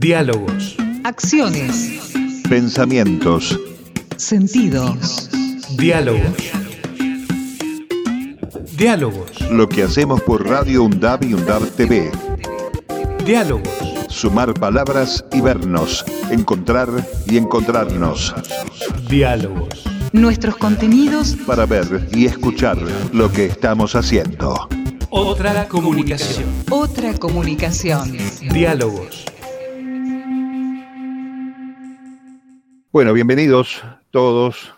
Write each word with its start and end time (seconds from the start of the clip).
Diálogos. 0.00 0.76
Acciones. 1.04 2.12
Pensamientos. 2.48 3.58
Sentidos. 4.16 5.30
Diálogos. 5.76 6.34
Diálogos. 8.76 9.40
Lo 9.52 9.68
que 9.68 9.84
hacemos 9.84 10.20
por 10.22 10.48
Radio 10.48 10.82
UNDAB 10.82 11.22
y 11.22 11.34
UNDAB 11.34 11.70
TV. 11.76 12.10
Diálogos. 13.24 13.68
Sumar 14.08 14.52
palabras 14.54 15.24
y 15.32 15.40
vernos. 15.40 16.04
Encontrar 16.28 16.88
y 17.26 17.36
encontrarnos. 17.36 18.34
Diálogos. 19.08 19.84
Nuestros 20.12 20.56
contenidos 20.56 21.36
Para 21.46 21.66
ver 21.66 22.08
y 22.12 22.26
escuchar 22.26 22.78
lo 23.12 23.30
que 23.30 23.46
estamos 23.46 23.94
haciendo. 23.94 24.68
Otra 25.10 25.68
comunicación. 25.68 26.44
Otra 26.68 27.14
comunicación. 27.14 28.18
Diálogos. 28.52 29.24
Bueno, 32.94 33.12
bienvenidos 33.12 33.82
todos, 34.12 34.72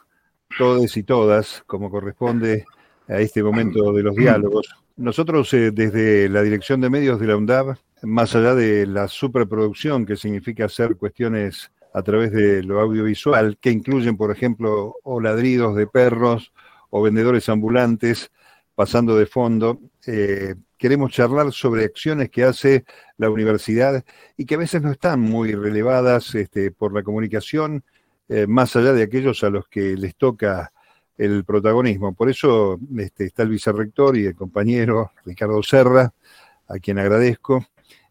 todes 0.56 0.96
y 0.96 1.02
todas, 1.02 1.62
como 1.66 1.90
corresponde 1.90 2.64
a 3.08 3.20
este 3.20 3.42
momento 3.42 3.92
de 3.92 4.02
los 4.02 4.16
diálogos. 4.16 4.74
Nosotros 4.96 5.52
eh, 5.52 5.70
desde 5.70 6.30
la 6.30 6.40
Dirección 6.40 6.80
de 6.80 6.88
Medios 6.88 7.20
de 7.20 7.26
la 7.26 7.36
UNDAB, 7.36 7.76
más 8.04 8.34
allá 8.34 8.54
de 8.54 8.86
la 8.86 9.06
superproducción 9.08 10.06
que 10.06 10.16
significa 10.16 10.64
hacer 10.64 10.96
cuestiones 10.96 11.70
a 11.92 12.00
través 12.00 12.32
de 12.32 12.62
lo 12.62 12.80
audiovisual, 12.80 13.58
que 13.60 13.70
incluyen, 13.70 14.16
por 14.16 14.30
ejemplo, 14.30 14.94
o 15.02 15.20
ladridos 15.20 15.76
de 15.76 15.86
perros 15.86 16.54
o 16.88 17.02
vendedores 17.02 17.50
ambulantes 17.50 18.30
pasando 18.74 19.14
de 19.18 19.26
fondo, 19.26 19.78
eh, 20.06 20.54
queremos 20.78 21.12
charlar 21.12 21.52
sobre 21.52 21.84
acciones 21.84 22.30
que 22.30 22.44
hace 22.44 22.86
la 23.18 23.28
universidad 23.28 24.02
y 24.38 24.46
que 24.46 24.54
a 24.54 24.58
veces 24.58 24.80
no 24.80 24.90
están 24.90 25.20
muy 25.20 25.52
relevadas 25.52 26.34
este, 26.34 26.70
por 26.70 26.94
la 26.94 27.02
comunicación, 27.02 27.84
eh, 28.28 28.46
más 28.46 28.74
allá 28.76 28.92
de 28.92 29.02
aquellos 29.02 29.42
a 29.44 29.50
los 29.50 29.68
que 29.68 29.96
les 29.96 30.16
toca 30.16 30.72
el 31.16 31.44
protagonismo. 31.44 32.14
Por 32.14 32.28
eso 32.28 32.78
este, 32.98 33.24
está 33.24 33.42
el 33.42 33.50
vicerrector 33.50 34.16
y 34.16 34.26
el 34.26 34.34
compañero 34.34 35.12
Ricardo 35.24 35.62
Serra, 35.62 36.12
a 36.68 36.78
quien 36.78 36.98
agradezco, 36.98 37.64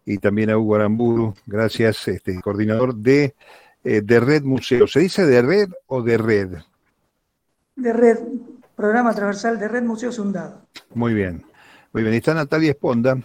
y 0.05 0.17
también 0.17 0.49
a 0.49 0.57
Hugo 0.57 0.75
Aramburu, 0.75 1.33
gracias, 1.45 2.07
este, 2.07 2.39
coordinador 2.41 2.95
de, 2.95 3.35
eh, 3.83 4.01
de 4.01 4.19
Red 4.19 4.43
Museo. 4.43 4.87
¿Se 4.87 4.99
dice 4.99 5.25
de 5.25 5.41
red 5.41 5.69
o 5.87 6.01
de 6.01 6.17
red? 6.17 6.57
de 7.75 7.91
red, 7.91 8.17
programa 8.75 9.13
transversal 9.13 9.59
de 9.59 9.67
Red 9.67 9.83
Museos 9.83 10.17
Undado. 10.17 10.61
Muy 10.93 11.13
bien. 11.13 11.43
Muy 11.91 12.03
bien. 12.03 12.15
Está 12.15 12.33
Natalia 12.33 12.71
Esponda, 12.71 13.17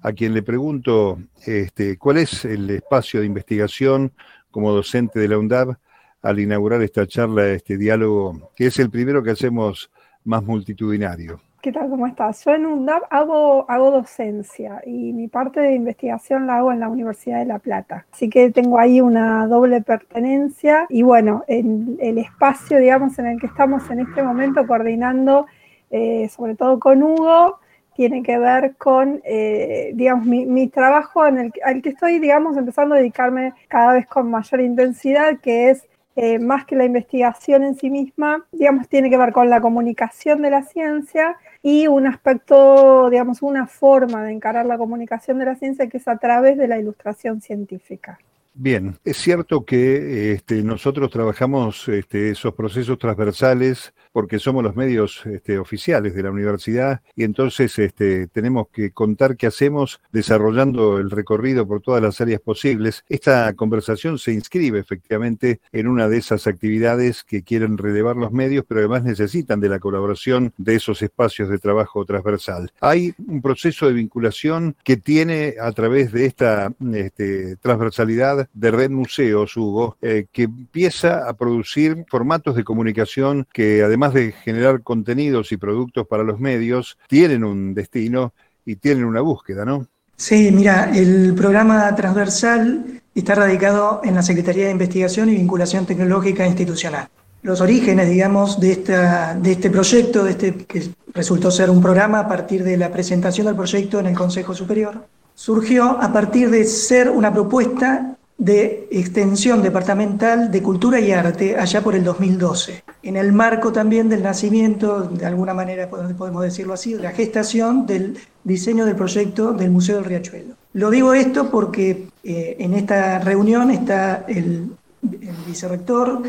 a 0.00 0.12
quien 0.12 0.34
le 0.34 0.42
pregunto 0.42 1.18
este, 1.44 1.96
cuál 1.98 2.18
es 2.18 2.44
el 2.44 2.68
espacio 2.70 3.20
de 3.20 3.26
investigación 3.26 4.12
como 4.50 4.72
docente 4.72 5.20
de 5.20 5.28
la 5.28 5.38
UNDAB 5.38 5.76
al 6.22 6.38
inaugurar 6.38 6.82
esta 6.82 7.06
charla, 7.06 7.48
este 7.48 7.76
diálogo, 7.76 8.50
que 8.54 8.66
es 8.66 8.78
el 8.78 8.90
primero 8.90 9.22
que 9.22 9.32
hacemos 9.32 9.90
más 10.24 10.42
multitudinario. 10.42 11.40
¿Qué 11.60 11.70
tal? 11.70 11.88
¿Cómo 11.88 12.08
estás? 12.08 12.44
Yo 12.44 12.54
en 12.54 12.66
UNDAP 12.66 13.04
hago, 13.10 13.70
hago 13.70 13.92
docencia 13.92 14.82
y 14.84 15.12
mi 15.12 15.28
parte 15.28 15.60
de 15.60 15.74
investigación 15.74 16.48
la 16.48 16.56
hago 16.56 16.72
en 16.72 16.80
la 16.80 16.88
Universidad 16.88 17.38
de 17.38 17.44
La 17.44 17.60
Plata. 17.60 18.04
Así 18.12 18.28
que 18.28 18.50
tengo 18.50 18.80
ahí 18.80 19.00
una 19.00 19.46
doble 19.46 19.80
pertenencia 19.80 20.86
y 20.88 21.02
bueno, 21.02 21.44
en 21.46 21.98
el 22.00 22.18
espacio, 22.18 22.78
digamos, 22.78 23.16
en 23.20 23.26
el 23.26 23.40
que 23.40 23.46
estamos 23.46 23.88
en 23.90 24.00
este 24.00 24.24
momento 24.24 24.66
coordinando, 24.66 25.46
eh, 25.90 26.28
sobre 26.30 26.56
todo 26.56 26.80
con 26.80 27.00
Hugo, 27.00 27.60
tiene 27.94 28.24
que 28.24 28.38
ver 28.38 28.74
con, 28.76 29.20
eh, 29.24 29.92
digamos, 29.94 30.26
mi, 30.26 30.46
mi 30.46 30.66
trabajo 30.66 31.26
en 31.26 31.38
el, 31.38 31.52
al 31.64 31.80
que 31.80 31.90
estoy, 31.90 32.18
digamos, 32.18 32.56
empezando 32.56 32.96
a 32.96 32.98
dedicarme 32.98 33.52
cada 33.68 33.92
vez 33.92 34.06
con 34.06 34.28
mayor 34.28 34.62
intensidad, 34.62 35.38
que 35.38 35.70
es 35.70 35.86
eh, 36.16 36.38
más 36.38 36.64
que 36.66 36.76
la 36.76 36.84
investigación 36.84 37.64
en 37.64 37.74
sí 37.74 37.90
misma, 37.90 38.46
digamos, 38.52 38.88
tiene 38.88 39.10
que 39.10 39.16
ver 39.16 39.32
con 39.32 39.48
la 39.48 39.60
comunicación 39.60 40.42
de 40.42 40.50
la 40.50 40.62
ciencia 40.62 41.36
y 41.62 41.86
un 41.86 42.06
aspecto, 42.06 43.08
digamos, 43.10 43.42
una 43.42 43.66
forma 43.66 44.24
de 44.24 44.32
encarar 44.32 44.66
la 44.66 44.78
comunicación 44.78 45.38
de 45.38 45.46
la 45.46 45.56
ciencia 45.56 45.88
que 45.88 45.96
es 45.96 46.08
a 46.08 46.18
través 46.18 46.58
de 46.58 46.68
la 46.68 46.78
ilustración 46.78 47.40
científica. 47.40 48.18
Bien, 48.54 48.98
es 49.04 49.16
cierto 49.16 49.64
que 49.64 50.32
este, 50.32 50.62
nosotros 50.62 51.10
trabajamos 51.10 51.88
este, 51.88 52.30
esos 52.30 52.52
procesos 52.52 52.98
transversales 52.98 53.94
porque 54.12 54.38
somos 54.38 54.62
los 54.62 54.76
medios 54.76 55.24
este, 55.26 55.58
oficiales 55.58 56.14
de 56.14 56.22
la 56.22 56.30
universidad 56.30 57.00
y 57.16 57.24
entonces 57.24 57.78
este, 57.78 58.28
tenemos 58.28 58.68
que 58.68 58.90
contar 58.90 59.36
qué 59.36 59.46
hacemos 59.46 60.00
desarrollando 60.12 60.98
el 60.98 61.10
recorrido 61.10 61.66
por 61.66 61.80
todas 61.80 62.02
las 62.02 62.20
áreas 62.20 62.40
posibles. 62.40 63.04
Esta 63.08 63.52
conversación 63.54 64.18
se 64.18 64.32
inscribe 64.32 64.78
efectivamente 64.78 65.60
en 65.72 65.88
una 65.88 66.08
de 66.08 66.18
esas 66.18 66.46
actividades 66.46 67.24
que 67.24 67.42
quieren 67.42 67.78
relevar 67.78 68.16
los 68.16 68.32
medios, 68.32 68.64
pero 68.66 68.80
además 68.80 69.04
necesitan 69.04 69.60
de 69.60 69.68
la 69.68 69.78
colaboración 69.78 70.52
de 70.56 70.74
esos 70.74 71.02
espacios 71.02 71.48
de 71.48 71.58
trabajo 71.58 72.04
transversal. 72.04 72.70
Hay 72.80 73.14
un 73.26 73.40
proceso 73.40 73.86
de 73.86 73.94
vinculación 73.94 74.76
que 74.84 74.96
tiene 74.96 75.54
a 75.60 75.72
través 75.72 76.12
de 76.12 76.26
esta 76.26 76.72
este, 76.94 77.56
transversalidad 77.56 78.48
de 78.52 78.70
Red 78.70 78.90
Museos, 78.90 79.56
Hugo, 79.56 79.96
eh, 80.02 80.26
que 80.32 80.44
empieza 80.44 81.28
a 81.28 81.34
producir 81.34 82.04
formatos 82.08 82.56
de 82.56 82.64
comunicación 82.64 83.46
que 83.52 83.82
además 83.82 84.01
de 84.10 84.32
generar 84.32 84.82
contenidos 84.82 85.52
y 85.52 85.56
productos 85.56 86.06
para 86.06 86.22
los 86.22 86.40
medios, 86.40 86.98
tienen 87.08 87.44
un 87.44 87.74
destino 87.74 88.32
y 88.64 88.76
tienen 88.76 89.04
una 89.04 89.20
búsqueda, 89.20 89.64
¿no? 89.64 89.86
Sí, 90.16 90.50
mira, 90.52 90.90
el 90.94 91.34
programa 91.34 91.94
transversal 91.94 93.02
está 93.14 93.34
radicado 93.34 94.00
en 94.04 94.14
la 94.14 94.22
Secretaría 94.22 94.66
de 94.66 94.70
Investigación 94.70 95.28
y 95.28 95.34
Vinculación 95.34 95.86
Tecnológica 95.86 96.46
Institucional. 96.46 97.08
Los 97.42 97.60
orígenes, 97.60 98.08
digamos, 98.08 98.60
de, 98.60 98.72
esta, 98.72 99.34
de 99.34 99.52
este 99.52 99.68
proyecto, 99.68 100.22
de 100.24 100.30
este, 100.30 100.54
que 100.54 100.90
resultó 101.12 101.50
ser 101.50 101.70
un 101.70 101.82
programa 101.82 102.20
a 102.20 102.28
partir 102.28 102.62
de 102.62 102.76
la 102.76 102.92
presentación 102.92 103.46
del 103.46 103.56
proyecto 103.56 103.98
en 103.98 104.06
el 104.06 104.14
Consejo 104.14 104.54
Superior, 104.54 105.06
surgió 105.34 106.00
a 106.00 106.12
partir 106.12 106.50
de 106.50 106.64
ser 106.64 107.10
una 107.10 107.32
propuesta 107.32 108.16
de 108.38 108.88
extensión 108.90 109.62
departamental 109.62 110.50
de 110.50 110.62
cultura 110.62 111.00
y 111.00 111.12
arte 111.12 111.56
allá 111.56 111.80
por 111.82 111.94
el 111.94 112.04
2012, 112.04 112.84
en 113.02 113.16
el 113.16 113.32
marco 113.32 113.72
también 113.72 114.08
del 114.08 114.22
nacimiento, 114.22 115.02
de 115.02 115.26
alguna 115.26 115.54
manera 115.54 115.88
podemos 115.90 116.42
decirlo 116.42 116.74
así, 116.74 116.94
de 116.94 117.02
la 117.02 117.10
gestación 117.10 117.86
del 117.86 118.18
diseño 118.44 118.84
del 118.84 118.96
proyecto 118.96 119.52
del 119.52 119.70
Museo 119.70 119.96
del 119.96 120.04
Riachuelo. 120.04 120.54
Lo 120.74 120.90
digo 120.90 121.12
esto 121.12 121.50
porque 121.50 122.08
eh, 122.22 122.56
en 122.58 122.74
esta 122.74 123.18
reunión 123.18 123.70
está 123.70 124.24
el, 124.28 124.70
el 125.02 125.36
vicerrector, 125.46 126.22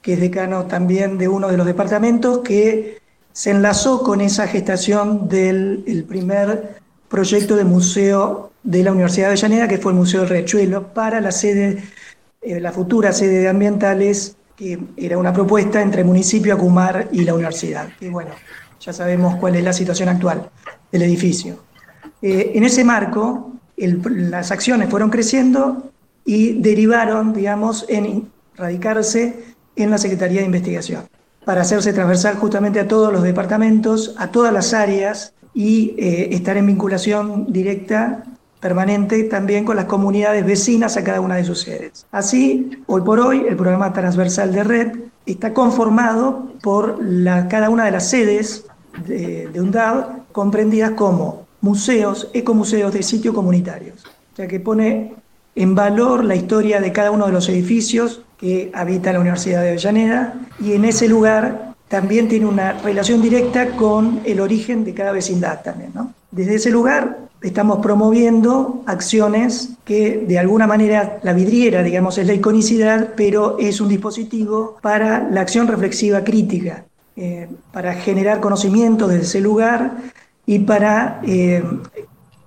que 0.00 0.14
es 0.14 0.20
decano 0.20 0.66
también 0.66 1.18
de 1.18 1.28
uno 1.28 1.48
de 1.48 1.56
los 1.56 1.66
departamentos, 1.66 2.38
que 2.38 2.98
se 3.32 3.50
enlazó 3.50 4.02
con 4.02 4.20
esa 4.20 4.46
gestación 4.46 5.28
del 5.28 5.84
el 5.86 6.04
primer 6.04 6.76
proyecto 7.08 7.56
de 7.56 7.64
museo 7.64 8.52
de 8.62 8.82
la 8.82 8.92
Universidad 8.92 9.26
de 9.26 9.32
Avellaneda, 9.32 9.68
que 9.68 9.78
fue 9.78 9.92
el 9.92 9.98
Museo 9.98 10.20
del 10.20 10.30
Riachuelo, 10.30 10.94
para 10.94 11.20
la 11.20 11.32
sede, 11.32 11.82
eh, 12.40 12.60
la 12.60 12.72
futura 12.72 13.12
sede 13.12 13.40
de 13.40 13.48
ambientales, 13.48 14.35
que 14.56 14.78
era 14.96 15.18
una 15.18 15.32
propuesta 15.32 15.82
entre 15.82 16.00
el 16.00 16.06
municipio 16.06 16.54
Acumar 16.54 17.08
y 17.12 17.24
la 17.24 17.34
universidad. 17.34 17.88
Y 18.00 18.08
bueno, 18.08 18.30
ya 18.80 18.92
sabemos 18.92 19.36
cuál 19.36 19.56
es 19.56 19.64
la 19.64 19.72
situación 19.72 20.08
actual 20.08 20.48
del 20.90 21.02
edificio. 21.02 21.58
Eh, 22.22 22.52
en 22.54 22.64
ese 22.64 22.82
marco, 22.82 23.52
las 23.76 24.50
acciones 24.50 24.88
fueron 24.88 25.10
creciendo 25.10 25.90
y 26.24 26.54
derivaron, 26.60 27.32
digamos, 27.32 27.84
en 27.88 28.30
radicarse 28.56 29.44
en 29.76 29.90
la 29.90 29.98
Secretaría 29.98 30.40
de 30.40 30.46
Investigación, 30.46 31.04
para 31.44 31.60
hacerse 31.60 31.92
transversal 31.92 32.36
justamente 32.36 32.80
a 32.80 32.88
todos 32.88 33.12
los 33.12 33.22
departamentos, 33.22 34.14
a 34.16 34.30
todas 34.30 34.52
las 34.52 34.72
áreas 34.72 35.34
y 35.52 35.94
eh, 35.98 36.28
estar 36.32 36.56
en 36.56 36.66
vinculación 36.66 37.52
directa, 37.52 38.24
permanente, 38.60 39.24
también 39.24 39.64
con 39.64 39.76
las 39.76 39.84
comunidades 39.84 40.44
vecinas 40.44 40.96
a 40.96 41.04
cada 41.04 41.20
una 41.20 41.36
de 41.36 41.44
sus 41.44 41.60
sedes. 41.60 42.06
Así, 42.10 42.82
hoy 42.86 43.02
por 43.02 43.20
hoy, 43.20 43.44
el 43.48 43.56
programa 43.56 43.92
transversal 43.92 44.52
de 44.52 44.64
red 44.64 44.92
está 45.26 45.52
conformado 45.52 46.52
por 46.62 46.98
cada 47.48 47.70
una 47.70 47.84
de 47.84 47.90
las 47.90 48.08
sedes 48.08 48.66
de, 49.06 49.48
de 49.48 49.60
UNDAV, 49.60 50.32
comprendidas 50.32 50.92
como 50.92 51.46
museos, 51.60 52.30
ecomuseos 52.32 52.92
de 52.92 53.02
sitios 53.02 53.34
comunitarios. 53.34 54.04
Sea 54.34 54.46
que 54.46 54.60
pone 54.60 55.14
en 55.54 55.74
valor 55.74 56.24
la 56.24 56.36
historia 56.36 56.80
de 56.80 56.92
cada 56.92 57.10
uno 57.10 57.26
de 57.26 57.32
los 57.32 57.48
edificios 57.48 58.22
que 58.38 58.70
habita 58.74 59.12
la 59.12 59.20
Universidad 59.20 59.62
de 59.62 59.70
Avellaneda 59.70 60.34
y 60.60 60.72
en 60.74 60.84
ese 60.84 61.08
lugar 61.08 61.74
también 61.88 62.28
tiene 62.28 62.46
una 62.46 62.72
relación 62.74 63.22
directa 63.22 63.70
con 63.70 64.20
el 64.24 64.40
origen 64.40 64.84
de 64.84 64.92
cada 64.92 65.12
vecindad 65.12 65.62
también. 65.62 65.92
¿no? 65.94 66.12
Desde 66.30 66.56
ese 66.56 66.70
lugar 66.70 67.18
estamos 67.42 67.78
promoviendo 67.78 68.82
acciones 68.86 69.70
que 69.84 70.24
de 70.26 70.38
alguna 70.38 70.66
manera 70.66 71.20
la 71.22 71.32
vidriera, 71.32 71.82
digamos, 71.82 72.18
es 72.18 72.26
la 72.26 72.34
iconicidad, 72.34 73.14
pero 73.16 73.58
es 73.58 73.80
un 73.80 73.88
dispositivo 73.88 74.76
para 74.82 75.28
la 75.30 75.42
acción 75.42 75.68
reflexiva 75.68 76.24
crítica, 76.24 76.84
eh, 77.16 77.48
para 77.72 77.94
generar 77.94 78.40
conocimiento 78.40 79.06
desde 79.06 79.24
ese 79.24 79.40
lugar 79.40 79.96
y 80.46 80.60
para, 80.60 81.20
eh, 81.24 81.62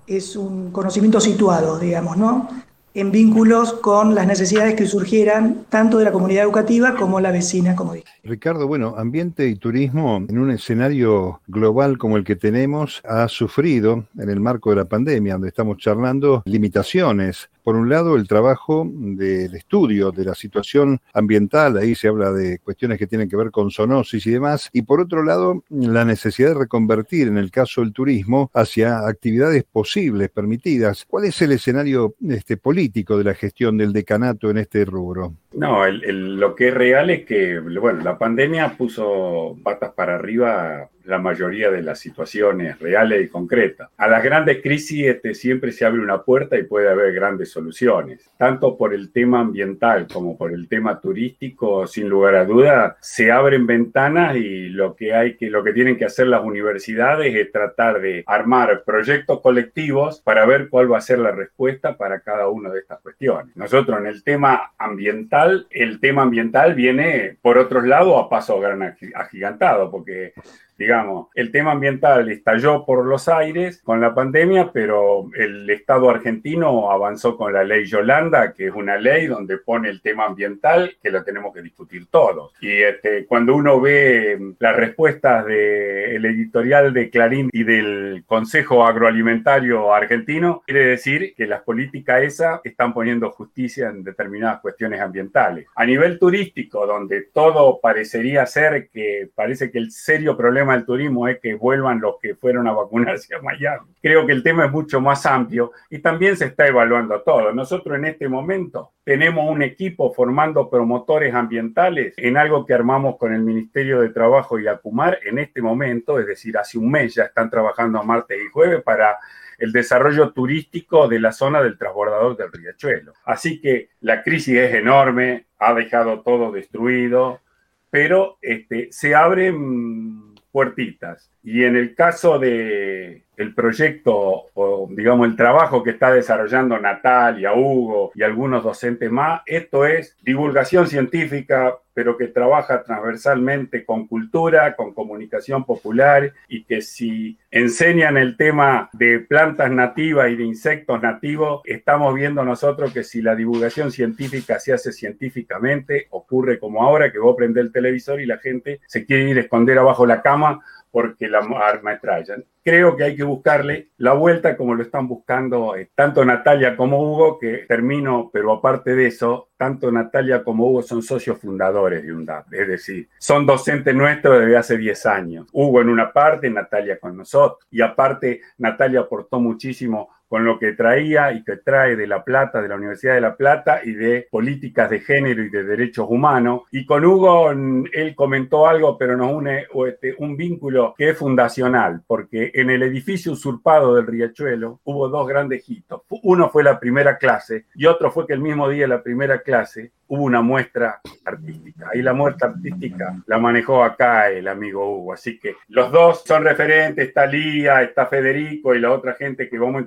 es 0.07 0.35
un 0.35 0.71
conocimiento 0.71 1.19
situado, 1.19 1.77
digamos, 1.77 2.17
¿no? 2.17 2.49
En 2.93 3.11
vínculos 3.11 3.73
con 3.73 4.15
las 4.15 4.27
necesidades 4.27 4.75
que 4.75 4.85
surgieran 4.85 5.65
tanto 5.69 5.97
de 5.97 6.05
la 6.05 6.11
comunidad 6.11 6.43
educativa 6.43 6.95
como 6.95 7.19
la 7.19 7.31
vecina, 7.31 7.75
como 7.75 7.93
dije. 7.93 8.05
Ricardo, 8.23 8.67
bueno, 8.67 8.95
ambiente 8.97 9.47
y 9.47 9.55
turismo 9.55 10.23
en 10.27 10.37
un 10.39 10.51
escenario 10.51 11.41
global 11.47 11.97
como 11.97 12.17
el 12.17 12.23
que 12.23 12.35
tenemos 12.35 13.01
ha 13.05 13.27
sufrido 13.27 14.05
en 14.17 14.29
el 14.29 14.39
marco 14.39 14.69
de 14.71 14.77
la 14.77 14.85
pandemia, 14.85 15.33
donde 15.33 15.49
estamos 15.49 15.77
charlando, 15.77 16.43
limitaciones 16.45 17.49
por 17.69 17.75
un 17.75 17.87
lado, 17.87 18.15
el 18.15 18.27
trabajo 18.27 18.89
del 18.91 19.53
estudio 19.53 20.09
de 20.09 20.25
la 20.25 20.33
situación 20.33 20.99
ambiental, 21.13 21.77
ahí 21.77 21.93
se 21.93 22.07
habla 22.07 22.31
de 22.31 22.57
cuestiones 22.57 22.97
que 22.97 23.05
tienen 23.05 23.29
que 23.29 23.35
ver 23.35 23.51
con 23.51 23.69
zoonosis 23.69 24.25
y 24.25 24.31
demás, 24.31 24.71
y 24.73 24.81
por 24.81 24.99
otro 24.99 25.21
lado, 25.21 25.63
la 25.69 26.03
necesidad 26.03 26.47
de 26.47 26.61
reconvertir, 26.61 27.27
en 27.27 27.37
el 27.37 27.51
caso 27.51 27.81
del 27.81 27.93
turismo, 27.93 28.49
hacia 28.55 29.07
actividades 29.07 29.65
posibles, 29.65 30.31
permitidas. 30.31 31.05
¿Cuál 31.07 31.25
es 31.25 31.39
el 31.43 31.51
escenario 31.51 32.15
este, 32.27 32.57
político 32.57 33.19
de 33.19 33.25
la 33.25 33.35
gestión 33.35 33.77
del 33.77 33.93
decanato 33.93 34.49
en 34.49 34.57
este 34.57 34.83
rubro? 34.83 35.35
No, 35.53 35.85
lo 35.85 36.55
que 36.55 36.69
es 36.69 36.73
real 36.73 37.11
es 37.11 37.23
que, 37.23 37.59
bueno, 37.59 38.01
la 38.03 38.17
pandemia 38.17 38.77
puso 38.77 39.59
patas 39.63 39.93
para 39.93 40.15
arriba 40.15 40.89
la 41.09 41.17
mayoría 41.17 41.71
de 41.71 41.81
las 41.81 41.99
situaciones 41.99 42.79
reales 42.79 43.25
y 43.25 43.27
concretas. 43.27 43.89
A 43.97 44.07
las 44.07 44.23
grandes 44.23 44.61
crisis 44.61 45.07
este, 45.07 45.33
siempre 45.33 45.71
se 45.71 45.85
abre 45.85 45.99
una 46.01 46.21
puerta 46.21 46.57
y 46.57 46.63
puede 46.63 46.89
haber 46.89 47.13
grandes 47.13 47.51
soluciones. 47.51 48.29
Tanto 48.37 48.77
por 48.77 48.93
el 48.93 49.11
tema 49.11 49.39
ambiental 49.39 50.07
como 50.11 50.37
por 50.37 50.53
el 50.53 50.67
tema 50.67 50.99
turístico, 51.01 51.87
sin 51.87 52.07
lugar 52.07 52.35
a 52.35 52.45
duda, 52.45 52.97
se 53.01 53.31
abren 53.31 53.65
ventanas 53.65 54.35
y 54.35 54.69
lo 54.69 54.95
que 54.95 55.13
hay 55.13 55.35
que, 55.35 55.49
lo 55.49 55.63
que 55.63 55.73
tienen 55.73 55.97
que 55.97 56.05
hacer 56.05 56.27
las 56.27 56.43
universidades 56.43 57.35
es 57.35 57.51
tratar 57.51 58.01
de 58.01 58.23
armar 58.27 58.83
proyectos 58.85 59.41
colectivos 59.41 60.21
para 60.21 60.45
ver 60.45 60.69
cuál 60.69 60.91
va 60.91 60.99
a 60.99 61.01
ser 61.01 61.19
la 61.19 61.31
respuesta 61.31 61.97
para 61.97 62.19
cada 62.21 62.49
una 62.49 62.69
de 62.69 62.79
estas 62.79 62.99
cuestiones. 62.99 63.55
Nosotros 63.55 63.99
en 63.99 64.05
el 64.05 64.23
tema 64.23 64.73
ambiental, 64.77 65.67
el 65.71 65.99
tema 65.99 66.21
ambiental 66.21 66.75
viene 66.75 67.37
por 67.41 67.57
otros 67.57 67.85
lados 67.85 68.23
a 68.23 68.29
paso 68.29 68.59
gran 68.59 68.95
agigantado, 69.15 69.89
porque 69.89 70.33
digamos, 70.79 71.27
el 71.35 71.51
tema 71.51 71.73
ambiental 71.73 72.29
estalló 72.31 72.85
por 72.85 73.05
los 73.05 73.27
aires 73.27 73.81
con 73.83 73.99
la 73.99 74.15
pandemia, 74.15 74.71
pero 74.71 75.29
el 75.35 75.69
Estado 75.69 76.09
argentino 76.09 76.89
avanzó 76.89 77.35
con 77.35 77.51
la 77.51 77.65
ley 77.65 77.85
Yolanda, 77.85 78.53
que 78.53 78.67
es 78.67 78.73
una 78.73 78.95
ley 78.97 79.27
donde 79.27 79.57
pone 79.57 79.89
el 79.89 80.01
tema 80.01 80.25
ambiental 80.25 80.95
que 81.03 81.11
lo 81.11 81.21
tenemos 81.25 81.53
que 81.53 81.61
discutir 81.61 82.07
todos. 82.09 82.53
Y 82.61 82.71
este, 82.71 83.25
cuando 83.25 83.55
uno 83.55 83.81
ve 83.81 84.39
las 84.57 84.73
respuestas 84.77 85.45
del 85.45 86.23
editorial 86.25 86.93
de 86.93 87.09
Clarín 87.09 87.49
y 87.51 87.63
del 87.63 88.23
Consejo 88.25 88.85
Agroalimentario 88.85 89.93
Argentino, 89.93 90.63
quiere 90.65 90.85
decir 90.85 91.33
que 91.35 91.45
las 91.45 91.61
políticas 91.63 92.23
esas 92.23 92.61
están 92.63 92.93
poniendo 92.93 93.31
justicia 93.31 93.89
en 93.89 94.05
determinadas 94.05 94.61
cuestiones 94.61 95.01
ambientales. 95.01 95.67
A 95.75 95.85
nivel 95.85 96.17
turístico, 96.17 96.87
donde 96.87 97.23
todo 97.33 97.81
parecería 97.81 98.45
ser 98.45 98.87
que 98.93 99.29
parece 99.35 99.71
que 99.71 99.77
el 99.77 99.91
serio 99.91 100.37
problema 100.37 100.68
del 100.73 100.85
turismo 100.85 101.27
es 101.27 101.39
que 101.39 101.55
vuelvan 101.55 101.99
los 101.99 102.15
que 102.21 102.35
fueron 102.35 102.67
a 102.67 102.73
vacunarse 102.73 103.35
a 103.35 103.41
Miami. 103.41 103.87
Creo 104.01 104.25
que 104.25 104.33
el 104.33 104.43
tema 104.43 104.65
es 104.65 104.71
mucho 104.71 105.01
más 105.01 105.25
amplio 105.25 105.71
y 105.89 105.99
también 105.99 106.37
se 106.37 106.45
está 106.45 106.67
evaluando 106.67 107.21
todo. 107.21 107.51
Nosotros 107.53 107.97
en 107.97 108.05
este 108.05 108.27
momento 108.27 108.91
tenemos 109.03 109.49
un 109.49 109.61
equipo 109.61 110.13
formando 110.13 110.69
promotores 110.69 111.33
ambientales 111.33 112.13
en 112.17 112.37
algo 112.37 112.65
que 112.65 112.73
armamos 112.73 113.17
con 113.17 113.33
el 113.33 113.41
Ministerio 113.41 114.01
de 114.01 114.09
Trabajo 114.09 114.59
y 114.59 114.67
Acumar 114.67 115.19
en 115.23 115.39
este 115.39 115.61
momento, 115.61 116.19
es 116.19 116.27
decir, 116.27 116.57
hace 116.57 116.77
un 116.77 116.91
mes 116.91 117.15
ya 117.15 117.23
están 117.23 117.49
trabajando 117.49 118.03
martes 118.03 118.37
y 118.41 118.49
jueves 118.49 118.81
para 118.83 119.17
el 119.59 119.71
desarrollo 119.71 120.31
turístico 120.31 121.07
de 121.07 121.19
la 121.19 121.31
zona 121.31 121.61
del 121.61 121.77
transbordador 121.77 122.37
del 122.37 122.51
Riachuelo. 122.51 123.13
Así 123.25 123.59
que 123.59 123.89
la 124.01 124.23
crisis 124.23 124.57
es 124.57 124.73
enorme, 124.73 125.47
ha 125.59 125.73
dejado 125.73 126.21
todo 126.21 126.51
destruido, 126.51 127.41
pero 127.89 128.37
este, 128.41 128.89
se 128.91 129.15
abren 129.15 130.28
puertitas. 130.51 131.31
Y 131.43 131.63
en 131.63 131.75
el 131.75 131.95
caso 131.95 132.39
de 132.39 133.23
el 133.37 133.53
proyecto 133.53 134.45
o 134.53 134.87
digamos 134.91 135.27
el 135.27 135.35
trabajo 135.35 135.81
que 135.81 135.91
está 135.91 136.11
desarrollando 136.11 136.77
Natalia, 136.77 137.53
Hugo 137.53 138.11
y 138.13 138.23
algunos 138.23 138.63
docentes 138.63 139.09
más, 139.09 139.41
esto 139.45 139.85
es 139.85 140.17
divulgación 140.21 140.87
científica, 140.87 141.77
pero 141.99 142.15
que 142.15 142.27
trabaja 142.27 142.81
transversalmente 142.81 143.83
con 143.83 144.07
cultura, 144.07 144.77
con 144.77 144.93
comunicación 144.93 145.65
popular 145.65 146.31
y 146.47 146.63
que 146.63 146.81
si 146.81 147.37
enseñan 147.51 148.15
el 148.15 148.37
tema 148.37 148.89
de 148.93 149.19
plantas 149.19 149.69
nativas 149.69 150.31
y 150.31 150.37
de 150.37 150.45
insectos 150.45 151.01
nativos, 151.01 151.59
estamos 151.65 152.15
viendo 152.15 152.45
nosotros 152.45 152.93
que 152.93 153.03
si 153.03 153.21
la 153.21 153.35
divulgación 153.35 153.91
científica 153.91 154.61
se 154.61 154.71
hace 154.71 154.93
científicamente, 154.93 156.07
ocurre 156.11 156.57
como 156.57 156.83
ahora 156.83 157.11
que 157.11 157.19
vos 157.19 157.35
prendés 157.35 157.65
el 157.65 157.73
televisor 157.73 158.21
y 158.21 158.25
la 158.25 158.37
gente 158.37 158.79
se 158.87 159.05
quiere 159.05 159.31
ir 159.31 159.37
a 159.37 159.41
esconder 159.41 159.77
abajo 159.77 160.05
la 160.05 160.21
cama 160.21 160.61
porque 160.91 161.27
la 161.27 161.39
arma 161.39 161.93
estrellan. 161.93 162.43
Creo 162.63 162.95
que 162.95 163.03
hay 163.03 163.15
que 163.15 163.23
buscarle 163.23 163.89
la 163.97 164.13
vuelta 164.13 164.55
como 164.55 164.75
lo 164.75 164.83
están 164.83 165.07
buscando 165.07 165.75
eh, 165.75 165.89
tanto 165.95 166.23
Natalia 166.23 166.75
como 166.75 167.01
Hugo, 167.01 167.39
que 167.39 167.65
termino, 167.67 168.29
pero 168.31 168.53
aparte 168.53 168.95
de 168.95 169.07
eso, 169.07 169.49
tanto 169.57 169.91
Natalia 169.91 170.43
como 170.43 170.67
Hugo 170.67 170.81
son 170.81 171.01
socios 171.01 171.39
fundadores 171.39 172.03
de 172.03 172.13
UNDAP, 172.13 172.53
es 172.53 172.67
decir, 172.67 173.09
son 173.17 173.45
docentes 173.45 173.95
nuestros 173.95 174.39
desde 174.39 174.57
hace 174.57 174.77
10 174.77 175.05
años. 175.05 175.47
Hugo 175.51 175.81
en 175.81 175.89
una 175.89 176.11
parte, 176.11 176.49
Natalia 176.49 176.99
con 176.99 177.17
nosotros, 177.17 177.65
y 177.71 177.81
aparte 177.81 178.41
Natalia 178.57 179.01
aportó 179.01 179.39
muchísimo 179.39 180.09
con 180.29 180.45
lo 180.45 180.59
que 180.59 180.73
traía 180.73 181.33
y 181.33 181.43
que 181.43 181.57
trae 181.57 181.95
de 181.95 182.07
La 182.07 182.23
Plata, 182.23 182.61
de 182.61 182.69
la 182.69 182.75
Universidad 182.75 183.15
de 183.15 183.21
La 183.21 183.35
Plata 183.35 183.81
y 183.83 183.93
de 183.93 184.27
políticas 184.29 184.89
de 184.89 184.99
género 184.99 185.43
y 185.43 185.49
de 185.49 185.63
derechos 185.63 186.07
humanos. 186.09 186.61
Y 186.71 186.85
con 186.85 187.03
Hugo, 187.03 187.51
él 187.51 188.13
comentó 188.15 188.67
algo, 188.67 188.97
pero 188.97 189.17
nos 189.17 189.33
une 189.33 189.65
este, 189.87 190.15
un 190.19 190.37
vínculo 190.37 190.93
que 190.97 191.09
es 191.09 191.17
fundacional, 191.17 192.03
porque 192.05 192.51
en 192.53 192.69
el 192.69 192.83
edificio 192.83 193.31
usurpado 193.31 193.95
del 193.95 194.07
Riachuelo 194.07 194.79
hubo 194.83 195.09
dos 195.09 195.27
grandes 195.27 195.67
hitos. 195.67 196.03
Uno 196.23 196.49
fue 196.49 196.63
la 196.63 196.79
primera 196.79 197.17
clase 197.17 197.65
y 197.75 197.87
otro 197.87 198.11
fue 198.11 198.27
que 198.27 198.33
el 198.33 198.39
mismo 198.39 198.69
día 198.69 198.83
de 198.83 198.89
la 198.89 199.03
primera 199.03 199.41
clase 199.41 199.91
hubo 200.09 200.23
una 200.23 200.41
muestra 200.41 200.99
artística. 201.23 201.89
Y 201.93 202.01
la 202.01 202.13
muestra 202.13 202.49
artística 202.49 203.15
la 203.25 203.37
manejó 203.37 203.83
acá 203.83 204.29
el 204.29 204.47
amigo 204.47 204.89
Hugo. 204.89 205.13
Así 205.13 205.39
que 205.39 205.55
los 205.69 205.91
dos 205.91 206.23
son 206.25 206.43
referentes, 206.43 207.07
está 207.07 207.25
Lía, 207.25 207.81
está 207.83 208.07
Federico 208.07 208.75
y 208.75 208.79
la 208.79 208.91
otra 208.91 209.13
gente 209.13 209.47
que 209.47 209.57
vamos 209.57 209.81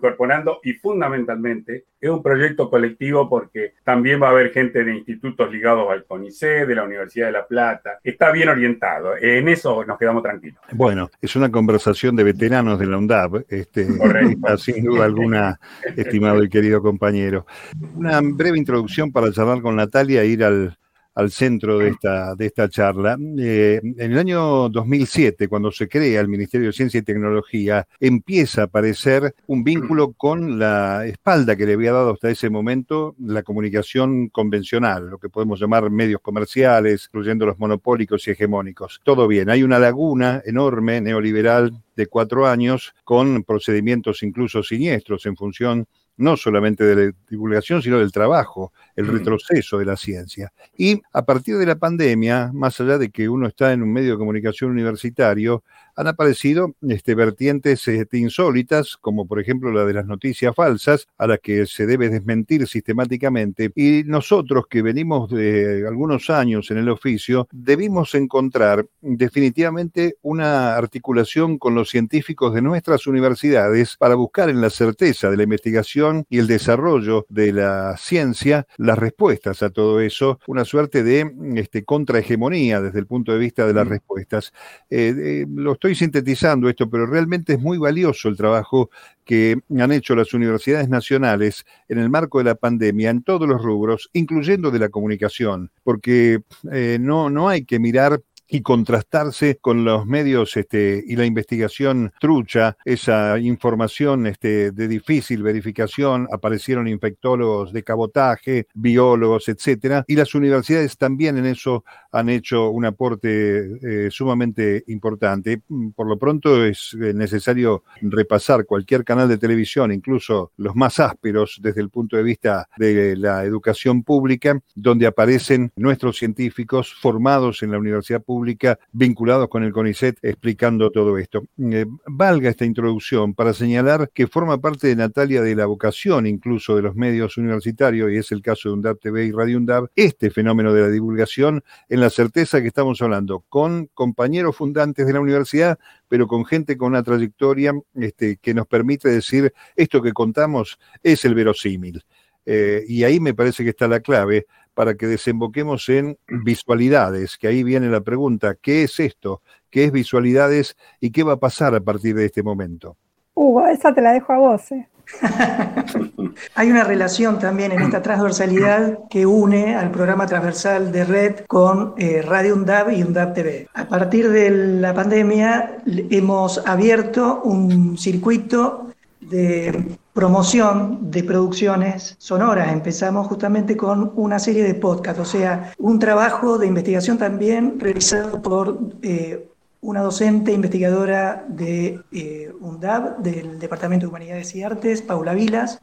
Y 0.62 0.74
fundamentalmente 0.74 1.84
es 2.00 2.10
un 2.10 2.22
proyecto 2.22 2.68
colectivo 2.68 3.28
porque 3.28 3.74
también 3.84 4.20
va 4.20 4.28
a 4.28 4.30
haber 4.30 4.50
gente 4.52 4.84
de 4.84 4.96
institutos 4.96 5.50
ligados 5.52 5.90
al 5.90 6.04
CONICET, 6.04 6.66
de 6.66 6.74
la 6.74 6.84
Universidad 6.84 7.26
de 7.26 7.32
La 7.32 7.46
Plata. 7.46 7.98
Está 8.02 8.32
bien 8.32 8.48
orientado. 8.48 9.16
En 9.20 9.48
eso 9.48 9.84
nos 9.84 9.98
quedamos 9.98 10.22
tranquilos. 10.22 10.58
Bueno, 10.72 11.10
es 11.20 11.36
una 11.36 11.50
conversación 11.50 12.16
de 12.16 12.24
veteranos 12.24 12.78
de 12.78 12.86
la 12.86 12.98
UNDAP, 12.98 13.44
este, 13.48 13.86
sin 14.58 14.84
duda 14.84 15.04
alguna, 15.04 15.60
estimado 15.96 16.42
y 16.42 16.48
querido 16.48 16.82
compañero. 16.82 17.46
Una 17.94 18.20
breve 18.22 18.58
introducción 18.58 19.12
para 19.12 19.30
charlar 19.32 19.62
con 19.62 19.76
Natalia 19.76 20.22
a 20.22 20.24
ir 20.24 20.42
al, 20.44 20.76
al 21.14 21.30
centro 21.30 21.78
de 21.78 21.88
esta, 21.88 22.34
de 22.34 22.46
esta 22.46 22.68
charla. 22.68 23.18
Eh, 23.38 23.80
en 23.82 24.12
el 24.12 24.18
año 24.18 24.68
2007, 24.68 25.48
cuando 25.48 25.70
se 25.70 25.88
crea 25.88 26.20
el 26.20 26.28
Ministerio 26.28 26.68
de 26.68 26.72
Ciencia 26.72 26.98
y 26.98 27.02
Tecnología, 27.02 27.86
empieza 28.00 28.62
a 28.62 28.64
aparecer 28.64 29.34
un 29.46 29.64
vínculo 29.64 30.12
con 30.12 30.58
la 30.58 31.06
espalda 31.06 31.56
que 31.56 31.66
le 31.66 31.74
había 31.74 31.92
dado 31.92 32.12
hasta 32.12 32.30
ese 32.30 32.50
momento 32.50 33.14
la 33.18 33.42
comunicación 33.42 34.28
convencional, 34.28 35.08
lo 35.08 35.18
que 35.18 35.28
podemos 35.28 35.60
llamar 35.60 35.90
medios 35.90 36.20
comerciales, 36.20 37.08
incluyendo 37.08 37.46
los 37.46 37.58
monopólicos 37.58 38.26
y 38.26 38.30
hegemónicos. 38.30 39.00
Todo 39.04 39.28
bien, 39.28 39.50
hay 39.50 39.62
una 39.62 39.78
laguna 39.78 40.42
enorme, 40.44 41.00
neoliberal, 41.00 41.72
de 41.96 42.06
cuatro 42.06 42.46
años, 42.46 42.94
con 43.04 43.44
procedimientos 43.44 44.22
incluso 44.22 44.62
siniestros 44.62 45.26
en 45.26 45.36
función 45.36 45.86
no 46.22 46.36
solamente 46.36 46.84
de 46.84 47.06
la 47.06 47.12
divulgación, 47.28 47.82
sino 47.82 47.98
del 47.98 48.12
trabajo, 48.12 48.72
el 48.94 49.06
mm. 49.06 49.10
retroceso 49.10 49.78
de 49.78 49.84
la 49.84 49.96
ciencia. 49.96 50.52
Y 50.76 51.02
a 51.12 51.24
partir 51.24 51.58
de 51.58 51.66
la 51.66 51.76
pandemia, 51.76 52.50
más 52.54 52.80
allá 52.80 52.96
de 52.96 53.10
que 53.10 53.28
uno 53.28 53.48
está 53.48 53.72
en 53.72 53.82
un 53.82 53.92
medio 53.92 54.12
de 54.12 54.18
comunicación 54.18 54.70
universitario, 54.70 55.64
han 55.96 56.06
aparecido 56.06 56.74
este, 56.88 57.14
vertientes 57.14 57.86
este, 57.88 58.18
insólitas, 58.18 58.96
como 58.96 59.26
por 59.26 59.40
ejemplo 59.40 59.72
la 59.72 59.84
de 59.84 59.94
las 59.94 60.06
noticias 60.06 60.54
falsas, 60.54 61.06
a 61.18 61.26
las 61.26 61.40
que 61.40 61.66
se 61.66 61.86
debe 61.86 62.08
desmentir 62.08 62.66
sistemáticamente. 62.66 63.70
Y 63.74 64.02
nosotros 64.04 64.64
que 64.68 64.82
venimos 64.82 65.30
de 65.30 65.86
algunos 65.86 66.30
años 66.30 66.70
en 66.70 66.78
el 66.78 66.88
oficio, 66.88 67.48
debimos 67.52 68.14
encontrar 68.14 68.86
definitivamente 69.00 70.16
una 70.22 70.76
articulación 70.76 71.58
con 71.58 71.74
los 71.74 71.90
científicos 71.90 72.54
de 72.54 72.62
nuestras 72.62 73.06
universidades 73.06 73.96
para 73.96 74.14
buscar 74.14 74.48
en 74.48 74.60
la 74.60 74.70
certeza 74.70 75.30
de 75.30 75.36
la 75.36 75.42
investigación 75.42 76.24
y 76.28 76.38
el 76.38 76.46
desarrollo 76.46 77.26
de 77.28 77.52
la 77.52 77.96
ciencia 77.96 78.66
las 78.76 78.98
respuestas 78.98 79.62
a 79.62 79.70
todo 79.70 80.00
eso, 80.00 80.38
una 80.46 80.64
suerte 80.64 81.02
de 81.02 81.32
este, 81.56 81.84
contrahegemonía 81.84 82.80
desde 82.80 82.98
el 82.98 83.06
punto 83.06 83.32
de 83.32 83.38
vista 83.38 83.66
de 83.66 83.74
las 83.74 83.86
respuestas. 83.86 84.52
Eh, 84.90 85.46
los 85.48 85.78
estoy 85.82 85.96
sintetizando 85.96 86.68
esto, 86.68 86.88
pero 86.88 87.06
realmente 87.06 87.54
es 87.54 87.60
muy 87.60 87.76
valioso 87.76 88.28
el 88.28 88.36
trabajo 88.36 88.88
que 89.24 89.58
han 89.76 89.90
hecho 89.90 90.14
las 90.14 90.32
universidades 90.32 90.88
nacionales 90.88 91.66
en 91.88 91.98
el 91.98 92.08
marco 92.08 92.38
de 92.38 92.44
la 92.44 92.54
pandemia 92.54 93.10
en 93.10 93.24
todos 93.24 93.48
los 93.48 93.60
rubros, 93.60 94.08
incluyendo 94.12 94.70
de 94.70 94.78
la 94.78 94.90
comunicación, 94.90 95.72
porque 95.82 96.42
eh, 96.70 96.98
no, 97.00 97.30
no 97.30 97.48
hay 97.48 97.64
que 97.64 97.80
mirar 97.80 98.22
y 98.52 98.60
contrastarse 98.60 99.56
con 99.60 99.82
los 99.82 100.04
medios 100.04 100.56
este, 100.58 101.02
y 101.06 101.16
la 101.16 101.24
investigación 101.24 102.12
trucha, 102.20 102.76
esa 102.84 103.38
información 103.38 104.26
este, 104.26 104.72
de 104.72 104.88
difícil 104.88 105.42
verificación, 105.42 106.28
aparecieron 106.30 106.86
infectólogos 106.86 107.72
de 107.72 107.82
cabotaje, 107.82 108.66
biólogos, 108.74 109.48
etcétera, 109.48 110.04
y 110.06 110.16
las 110.16 110.34
universidades 110.34 110.98
también 110.98 111.38
en 111.38 111.46
eso 111.46 111.84
han 112.12 112.28
hecho 112.28 112.70
un 112.70 112.84
aporte 112.84 114.06
eh, 114.06 114.10
sumamente 114.10 114.84
importante. 114.88 115.62
Por 115.96 116.06
lo 116.06 116.18
pronto 116.18 116.64
es 116.64 116.96
eh, 117.00 117.12
necesario 117.14 117.84
repasar 118.02 118.66
cualquier 118.66 119.04
canal 119.04 119.28
de 119.28 119.38
televisión, 119.38 119.92
incluso 119.92 120.52
los 120.56 120.76
más 120.76 121.00
ásperos 121.00 121.58
desde 121.62 121.80
el 121.80 121.90
punto 121.90 122.16
de 122.16 122.22
vista 122.22 122.68
de 122.76 123.16
la 123.16 123.44
educación 123.44 124.02
pública, 124.02 124.60
donde 124.74 125.06
aparecen 125.06 125.72
nuestros 125.76 126.18
científicos 126.18 126.92
formados 126.92 127.62
en 127.62 127.70
la 127.70 127.78
universidad 127.78 128.22
pública 128.22 128.78
vinculados 128.92 129.48
con 129.48 129.64
el 129.64 129.72
CONICET 129.72 130.18
explicando 130.22 130.90
todo 130.90 131.16
esto. 131.18 131.44
Eh, 131.58 131.86
valga 132.06 132.50
esta 132.50 132.64
introducción 132.64 133.34
para 133.34 133.54
señalar 133.54 134.10
que 134.12 134.26
forma 134.26 134.60
parte 134.60 134.88
de 134.88 134.96
Natalia 134.96 135.42
de 135.42 135.54
la 135.54 135.66
vocación 135.66 136.26
incluso 136.26 136.76
de 136.76 136.82
los 136.82 136.94
medios 136.94 137.38
universitarios, 137.38 138.12
y 138.12 138.16
es 138.16 138.32
el 138.32 138.42
caso 138.42 138.68
de 138.68 138.74
UNDAP 138.74 139.00
TV 139.00 139.26
y 139.26 139.32
Radio 139.32 139.56
UNDAP, 139.56 139.90
este 139.96 140.30
fenómeno 140.30 140.74
de 140.74 140.82
la 140.82 140.88
divulgación 140.88 141.64
en 141.88 142.01
la 142.02 142.10
certeza 142.10 142.60
que 142.60 142.66
estamos 142.66 143.00
hablando 143.00 143.44
con 143.48 143.86
compañeros 143.94 144.56
fundantes 144.56 145.06
de 145.06 145.12
la 145.12 145.20
universidad, 145.20 145.78
pero 146.08 146.26
con 146.26 146.44
gente 146.44 146.76
con 146.76 146.88
una 146.88 147.02
trayectoria 147.02 147.72
este, 147.94 148.36
que 148.36 148.54
nos 148.54 148.66
permite 148.66 149.08
decir 149.08 149.54
esto 149.76 150.02
que 150.02 150.12
contamos 150.12 150.78
es 151.02 151.24
el 151.24 151.34
verosímil. 151.34 152.04
Eh, 152.44 152.84
y 152.88 153.04
ahí 153.04 153.20
me 153.20 153.34
parece 153.34 153.62
que 153.62 153.70
está 153.70 153.86
la 153.86 154.00
clave 154.00 154.46
para 154.74 154.94
que 154.94 155.06
desemboquemos 155.06 155.88
en 155.88 156.18
visualidades, 156.26 157.38
que 157.38 157.46
ahí 157.46 157.62
viene 157.62 157.88
la 157.88 158.00
pregunta, 158.00 158.56
¿qué 158.60 158.82
es 158.82 158.98
esto? 158.98 159.42
¿Qué 159.70 159.84
es 159.84 159.92
visualidades 159.92 160.76
y 161.00 161.12
qué 161.12 161.22
va 161.22 161.34
a 161.34 161.40
pasar 161.40 161.74
a 161.74 161.80
partir 161.80 162.16
de 162.16 162.26
este 162.26 162.42
momento? 162.42 162.96
Hugo, 163.34 163.66
esa 163.68 163.94
te 163.94 164.02
la 164.02 164.12
dejo 164.12 164.32
a 164.32 164.38
vos. 164.38 164.72
¿eh? 164.72 164.88
Hay 166.54 166.70
una 166.70 166.84
relación 166.84 167.38
también 167.38 167.72
en 167.72 167.80
esta 167.82 168.02
transversalidad 168.02 168.98
que 169.10 169.26
une 169.26 169.76
al 169.76 169.90
programa 169.90 170.26
transversal 170.26 170.92
de 170.92 171.04
Red 171.04 171.34
con 171.46 171.94
eh, 171.98 172.22
Radio 172.22 172.54
UNDAB 172.54 172.92
y 172.92 173.02
UNDAB 173.02 173.34
TV. 173.34 173.68
A 173.74 173.84
partir 173.86 174.30
de 174.30 174.50
la 174.50 174.94
pandemia 174.94 175.78
hemos 175.86 176.58
abierto 176.66 177.42
un 177.44 177.96
circuito 177.98 178.88
de 179.20 179.96
promoción 180.12 181.10
de 181.10 181.24
producciones 181.24 182.16
sonoras. 182.18 182.72
Empezamos 182.72 183.26
justamente 183.28 183.76
con 183.76 184.12
una 184.16 184.38
serie 184.38 184.62
de 184.62 184.74
podcasts, 184.74 185.20
o 185.20 185.24
sea, 185.24 185.72
un 185.78 185.98
trabajo 185.98 186.58
de 186.58 186.66
investigación 186.66 187.16
también 187.18 187.78
realizado 187.80 188.42
por 188.42 188.78
eh, 189.02 189.48
una 189.82 190.00
docente 190.00 190.52
investigadora 190.52 191.44
de 191.48 192.00
eh, 192.12 192.52
UNDAB, 192.60 193.18
del 193.18 193.58
Departamento 193.58 194.06
de 194.06 194.10
Humanidades 194.10 194.54
y 194.54 194.62
Artes, 194.62 195.02
Paula 195.02 195.34
Vilas, 195.34 195.80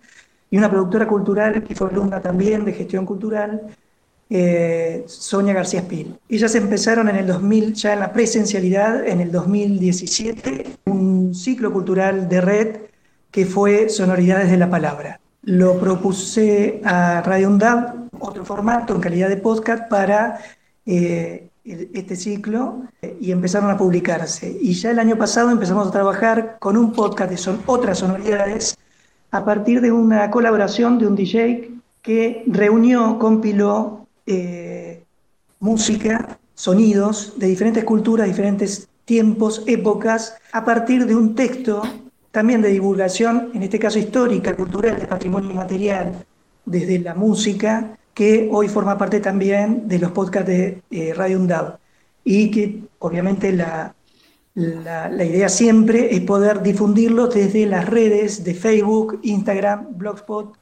y 0.50 0.58
una 0.58 0.70
productora 0.70 1.08
cultural 1.08 1.64
que 1.64 1.76
fue 1.76 1.90
alumna 1.90 2.22
también 2.22 2.66
de 2.66 2.74
gestión 2.74 3.06
cultural, 3.06 3.62
eh, 4.30 5.04
Sonia 5.06 5.54
García 5.54 5.82
Spil. 5.82 6.18
Ellas 6.30 6.56
empezaron 6.56 7.10
en 7.10 7.18
el 7.18 7.28
2000, 7.28 7.74
ya 7.74 7.94
en 7.94 8.00
la 8.00 8.14
presencialidad, 8.14 9.06
en 9.06 9.20
el 9.20 9.32
2017, 9.32 10.78
un 10.86 11.36
ciclo 11.36 11.74
cultural 11.74 12.30
de 12.30 12.42
red 12.42 12.78
que 13.32 13.46
fue 13.46 13.90
Sonoridades 13.90 14.50
de 14.50 14.58
la 14.58 14.70
Palabra. 14.70 15.20
Lo 15.44 15.78
propuse 15.78 16.82
a 16.86 17.22
Radio 17.22 17.50
UNDAB, 17.50 18.10
otro 18.20 18.46
formato 18.46 18.96
en 18.96 19.02
calidad 19.02 19.30
de 19.30 19.38
podcast 19.38 19.90
para 19.90 20.40
eh, 20.86 21.49
este 21.64 22.16
ciclo 22.16 22.84
y 23.20 23.32
empezaron 23.32 23.70
a 23.70 23.78
publicarse. 23.78 24.58
Y 24.62 24.74
ya 24.74 24.92
el 24.92 25.00
año 25.00 25.18
pasado 25.18 25.52
empezamos 25.52 25.88
a 25.88 25.92
trabajar 25.92 26.58
con 26.60 26.78
un 26.78 26.94
podcast 26.94 27.30
de 27.30 27.38
son 27.38 27.62
otras 27.66 28.00
sonoridades 28.00 28.78
a 29.32 29.46
partir 29.46 29.82
de 29.82 29.92
una 29.92 30.32
colaboración 30.32 30.98
de 30.98 31.08
un 31.08 31.16
DJ 31.16 31.72
que 32.02 32.44
reunió, 32.48 33.20
compiló 33.20 34.08
eh, 34.26 35.04
música, 35.60 36.40
sonidos 36.56 37.34
de 37.38 37.48
diferentes 37.48 37.84
culturas, 37.84 38.28
diferentes 38.28 38.88
tiempos, 39.06 39.64
épocas, 39.68 40.36
a 40.52 40.66
partir 40.66 41.06
de 41.06 41.16
un 41.16 41.36
texto 41.36 41.84
también 42.32 42.62
de 42.62 42.70
divulgación, 42.70 43.52
en 43.54 43.64
este 43.64 43.80
caso 43.80 44.00
histórica, 44.00 44.56
cultural, 44.56 45.00
de 45.00 45.08
patrimonio 45.08 45.52
inmaterial, 45.52 46.26
desde 46.66 47.00
la 47.00 47.16
música, 47.16 47.98
que 48.20 48.50
hoy 48.52 48.68
forma 48.68 48.98
parte 48.98 49.22
también 49.22 49.88
de 49.88 49.98
los 49.98 50.12
podcasts 50.12 50.50
de 50.50 50.82
eh, 50.92 51.14
Radio 51.16 51.40
UNDAV. 51.40 51.78
Y 52.26 52.52
que 52.52 52.82
obviamente 53.00 53.54
la, 53.54 53.96
la, 54.56 55.24
idea 55.24 55.48
siempre 55.48 56.14
es 56.14 56.20
poder 56.24 56.62
difundirlo 56.62 57.28
desde 57.28 57.66
las 57.66 57.88
redes 57.88 58.44
de 58.44 58.54
Facebook, 58.56 59.22
Instagram, 59.24 59.98
Blogspot 59.98 60.54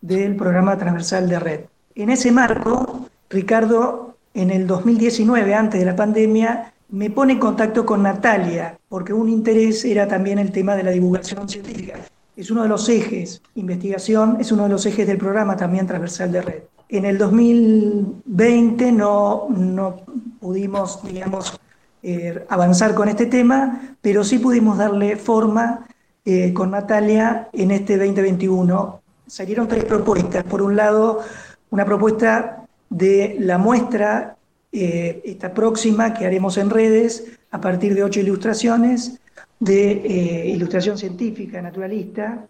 del 0.00 0.34
programa 0.34 0.76
transversal 0.76 1.28
de 1.28 1.38
red. 1.38 1.60
En 1.94 2.10
ese 2.10 2.32
marco, 2.32 3.08
Ricardo, 3.30 4.16
en 4.34 4.50
el 4.50 4.66
2019, 4.66 5.54
antes 5.54 5.78
de 5.78 5.86
la 5.86 5.94
pandemia, 5.94 6.72
me 6.88 7.10
pone 7.10 7.34
en 7.34 7.38
contacto 7.38 7.86
con 7.86 8.02
Natalia, 8.02 8.76
porque 8.88 9.12
un 9.12 9.28
interés 9.28 9.84
era 9.84 10.08
también 10.08 10.40
el 10.40 10.50
tema 10.50 10.74
de 10.74 10.82
la 10.82 10.90
divulgación 10.90 11.48
científica. 11.48 11.94
Es 12.36 12.50
uno 12.50 12.64
de 12.64 12.68
los 12.68 12.88
ejes, 12.88 13.40
investigación 13.54 14.38
es 14.40 14.50
uno 14.50 14.64
de 14.64 14.70
los 14.70 14.84
ejes 14.84 15.06
del 15.06 15.18
programa 15.18 15.56
también 15.56 15.86
transversal 15.86 16.32
de 16.32 16.42
red. 16.42 16.62
En 16.88 17.04
el 17.04 17.18
2020 17.18 18.92
no, 18.92 19.46
no 19.50 19.96
pudimos, 20.40 21.02
digamos, 21.02 21.58
eh, 22.06 22.44
avanzar 22.50 22.94
con 22.94 23.08
este 23.08 23.24
tema, 23.24 23.96
pero 24.02 24.24
sí 24.24 24.38
pudimos 24.38 24.76
darle 24.76 25.16
forma 25.16 25.86
eh, 26.22 26.52
con 26.52 26.72
Natalia 26.72 27.48
en 27.54 27.70
este 27.70 27.96
2021. 27.96 29.00
Salieron 29.26 29.66
tres 29.66 29.86
propuestas. 29.86 30.44
Por 30.44 30.60
un 30.60 30.76
lado, 30.76 31.20
una 31.70 31.86
propuesta 31.86 32.66
de 32.90 33.36
la 33.40 33.56
muestra 33.56 34.36
eh, 34.70 35.22
esta 35.24 35.54
próxima 35.54 36.12
que 36.12 36.26
haremos 36.26 36.58
en 36.58 36.68
redes 36.68 37.24
a 37.50 37.58
partir 37.58 37.94
de 37.94 38.04
ocho 38.04 38.20
ilustraciones 38.20 39.18
de 39.58 40.52
ilustración 40.54 40.98
científica, 40.98 41.62
naturalista, 41.62 42.46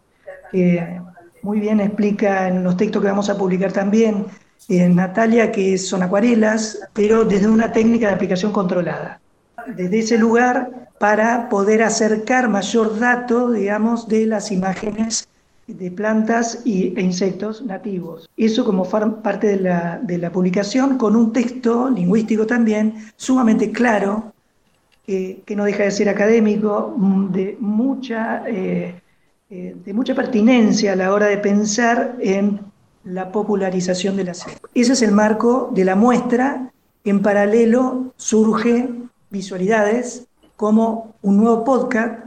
muy 1.44 1.60
bien 1.60 1.78
explica 1.78 2.48
en 2.48 2.64
los 2.64 2.76
textos 2.78 3.02
que 3.02 3.08
vamos 3.08 3.28
a 3.28 3.36
publicar 3.36 3.70
también 3.70 4.26
en 4.68 4.96
Natalia, 4.96 5.52
que 5.52 5.76
son 5.76 6.02
acuarelas, 6.02 6.80
pero 6.94 7.22
desde 7.22 7.48
una 7.48 7.70
técnica 7.70 8.08
de 8.08 8.14
aplicación 8.14 8.50
controlada. 8.50 9.20
Desde 9.76 9.98
ese 9.98 10.18
lugar 10.18 10.88
para 10.98 11.50
poder 11.50 11.82
acercar 11.82 12.48
mayor 12.48 12.98
dato, 12.98 13.50
digamos, 13.50 14.08
de 14.08 14.24
las 14.24 14.50
imágenes 14.50 15.28
de 15.66 15.90
plantas 15.90 16.62
y, 16.64 16.98
e 16.98 17.02
insectos 17.02 17.62
nativos. 17.62 18.26
Eso 18.38 18.64
como 18.64 18.88
parte 18.88 19.58
de 19.58 20.18
la, 20.18 20.30
publicación 20.32 20.96
con 20.96 21.14
un 21.14 21.30
texto 21.30 21.90
lingüístico 21.90 22.46
también 22.46 22.94
sumamente 23.16 23.70
claro, 23.70 24.32
que 25.06 25.54
no 25.54 25.64
deja 25.64 25.82
de 25.82 25.90
ser 25.90 26.08
académico, 26.08 26.94
mm, 26.96 27.32
de 27.32 27.56
mucha, 27.60 28.44
eh, 28.48 28.94
eh, 29.50 29.76
de 29.84 29.92
mucha 29.92 30.14
pertinencia 30.14 30.92
a 30.92 30.96
la 30.96 31.12
hora 31.12 31.26
de 31.26 31.38
pensar 31.38 32.16
en 32.20 32.60
la 33.04 33.30
popularización 33.30 34.16
de 34.16 34.24
la 34.24 34.34
ciencia. 34.34 34.60
Ese 34.74 34.94
es 34.94 35.02
el 35.02 35.12
marco 35.12 35.70
de 35.74 35.84
la 35.84 35.94
muestra. 35.94 36.72
En 37.04 37.20
paralelo 37.20 38.14
surge 38.16 38.88
Visualidades 39.30 40.26
como 40.54 41.16
un 41.22 41.38
nuevo 41.38 41.64
podcast 41.64 42.20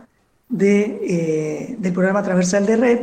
de, 0.50 1.00
eh, 1.02 1.76
del 1.80 1.94
programa 1.94 2.22
transversal 2.22 2.66
de 2.66 2.76
red 2.76 3.00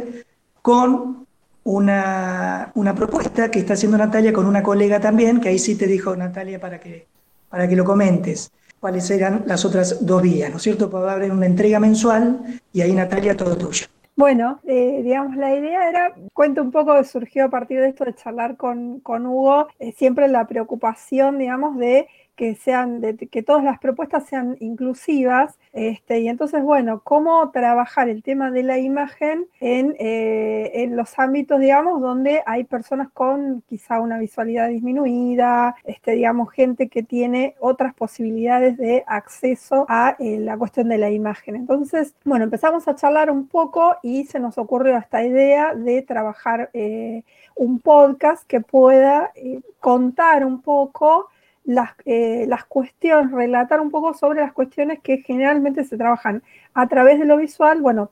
con 0.61 1.27
una, 1.65 2.71
una, 2.75 2.95
propuesta 2.95 3.51
que 3.51 3.61
está 3.61 3.73
haciendo 3.73 3.97
Natalia 3.97 4.33
con 4.33 4.45
una 4.45 4.63
colega 4.63 5.01
también, 5.01 5.41
que 5.41 5.49
ahí 5.49 5.59
sí 5.59 5.75
te 5.77 5.87
dijo 5.87 6.15
Natalia 6.15 6.61
para 6.61 6.79
que, 6.79 7.07
para 7.49 7.67
que 7.67 7.77
lo 7.77 7.85
comentes, 7.85 8.53
cuáles 8.79 9.11
eran 9.11 9.45
las 9.47 9.65
otras 9.65 10.05
dos 10.05 10.21
vías, 10.21 10.51
¿no 10.51 10.59
es 10.59 10.63
cierto? 10.63 10.91
Para 10.91 11.13
haber 11.13 11.33
una 11.33 11.47
entrega 11.47 11.81
mensual 11.81 12.61
y 12.73 12.83
ahí 12.83 12.93
Natalia 12.93 13.35
todo 13.35 13.57
tuyo. 13.57 13.87
Bueno, 14.17 14.61
eh, 14.65 15.01
digamos, 15.03 15.37
la 15.37 15.55
idea 15.57 15.89
era, 15.89 16.15
cuento 16.33 16.63
un 16.63 16.71
poco, 16.71 17.03
surgió 17.03 17.47
a 17.47 17.51
partir 17.51 17.81
de 17.81 17.89
esto 17.89 18.05
de 18.05 18.15
charlar 18.15 18.57
con, 18.57 19.01
con 19.01 19.27
Hugo, 19.27 19.67
eh, 19.81 19.91
siempre 19.93 20.29
la 20.29 20.47
preocupación, 20.47 21.39
digamos, 21.39 21.77
de 21.79 22.07
que 22.37 22.55
sean, 22.55 23.01
que 23.31 23.43
todas 23.43 23.65
las 23.65 23.79
propuestas 23.79 24.27
sean 24.27 24.57
inclusivas. 24.61 25.59
Este, 25.73 26.21
y 26.21 26.29
entonces, 26.29 26.63
bueno, 26.63 27.01
cómo 27.03 27.51
trabajar 27.51 28.09
el 28.09 28.23
tema 28.23 28.51
de 28.51 28.63
la 28.63 28.79
imagen 28.79 29.47
en, 29.61 29.97
eh, 29.99 30.71
en, 30.75 30.97
los 30.97 31.19
ámbitos, 31.19 31.61
digamos, 31.61 32.01
donde 32.01 32.43
hay 32.47 32.65
personas 32.65 33.09
con 33.13 33.63
quizá 33.69 34.01
una 34.01 34.19
visualidad 34.19 34.69
disminuida, 34.69 35.75
este, 35.85 36.13
digamos, 36.13 36.53
gente 36.53 36.89
que 36.89 37.03
tiene 37.03 37.57
otras 37.61 37.95
posibilidades 37.95 38.77
de 38.77 39.05
acceso 39.07 39.87
a 39.89 40.17
eh, 40.19 40.39
la 40.39 40.57
cuestión 40.57 40.89
de 40.89 40.99
la 40.99 41.11
imagen. 41.11 41.57
Entonces, 41.57 42.15
bueno, 42.25 42.45
empezamos 42.45 42.87
a 42.89 42.95
charlar 42.95 43.31
un 43.31 43.49
poco 43.49 43.97
y 44.03 44.25
se 44.25 44.39
nos 44.39 44.59
ocurrió 44.59 44.97
esta 44.97 45.25
idea 45.25 45.75
de 45.75 46.03
trabajar 46.03 46.71
eh, 46.73 47.23
un 47.57 47.81
podcast 47.81 48.47
que 48.47 48.61
pueda 48.61 49.33
contar 49.81 50.45
un 50.45 50.63
poco 50.63 51.29
las, 51.65 51.93
eh, 52.05 52.47
las, 52.49 52.65
cuestiones, 52.65 53.33
relatar 53.33 53.81
un 53.81 53.91
poco 53.91 54.15
sobre 54.15 54.41
las 54.41 54.53
cuestiones 54.53 55.01
que 55.01 55.19
generalmente 55.19 55.85
se 55.85 55.97
trabajan 55.97 56.43
a 56.75 56.89
través 56.89 57.19
de 57.19 57.25
lo 57.25 57.37
visual, 57.37 57.81
bueno, 57.81 58.11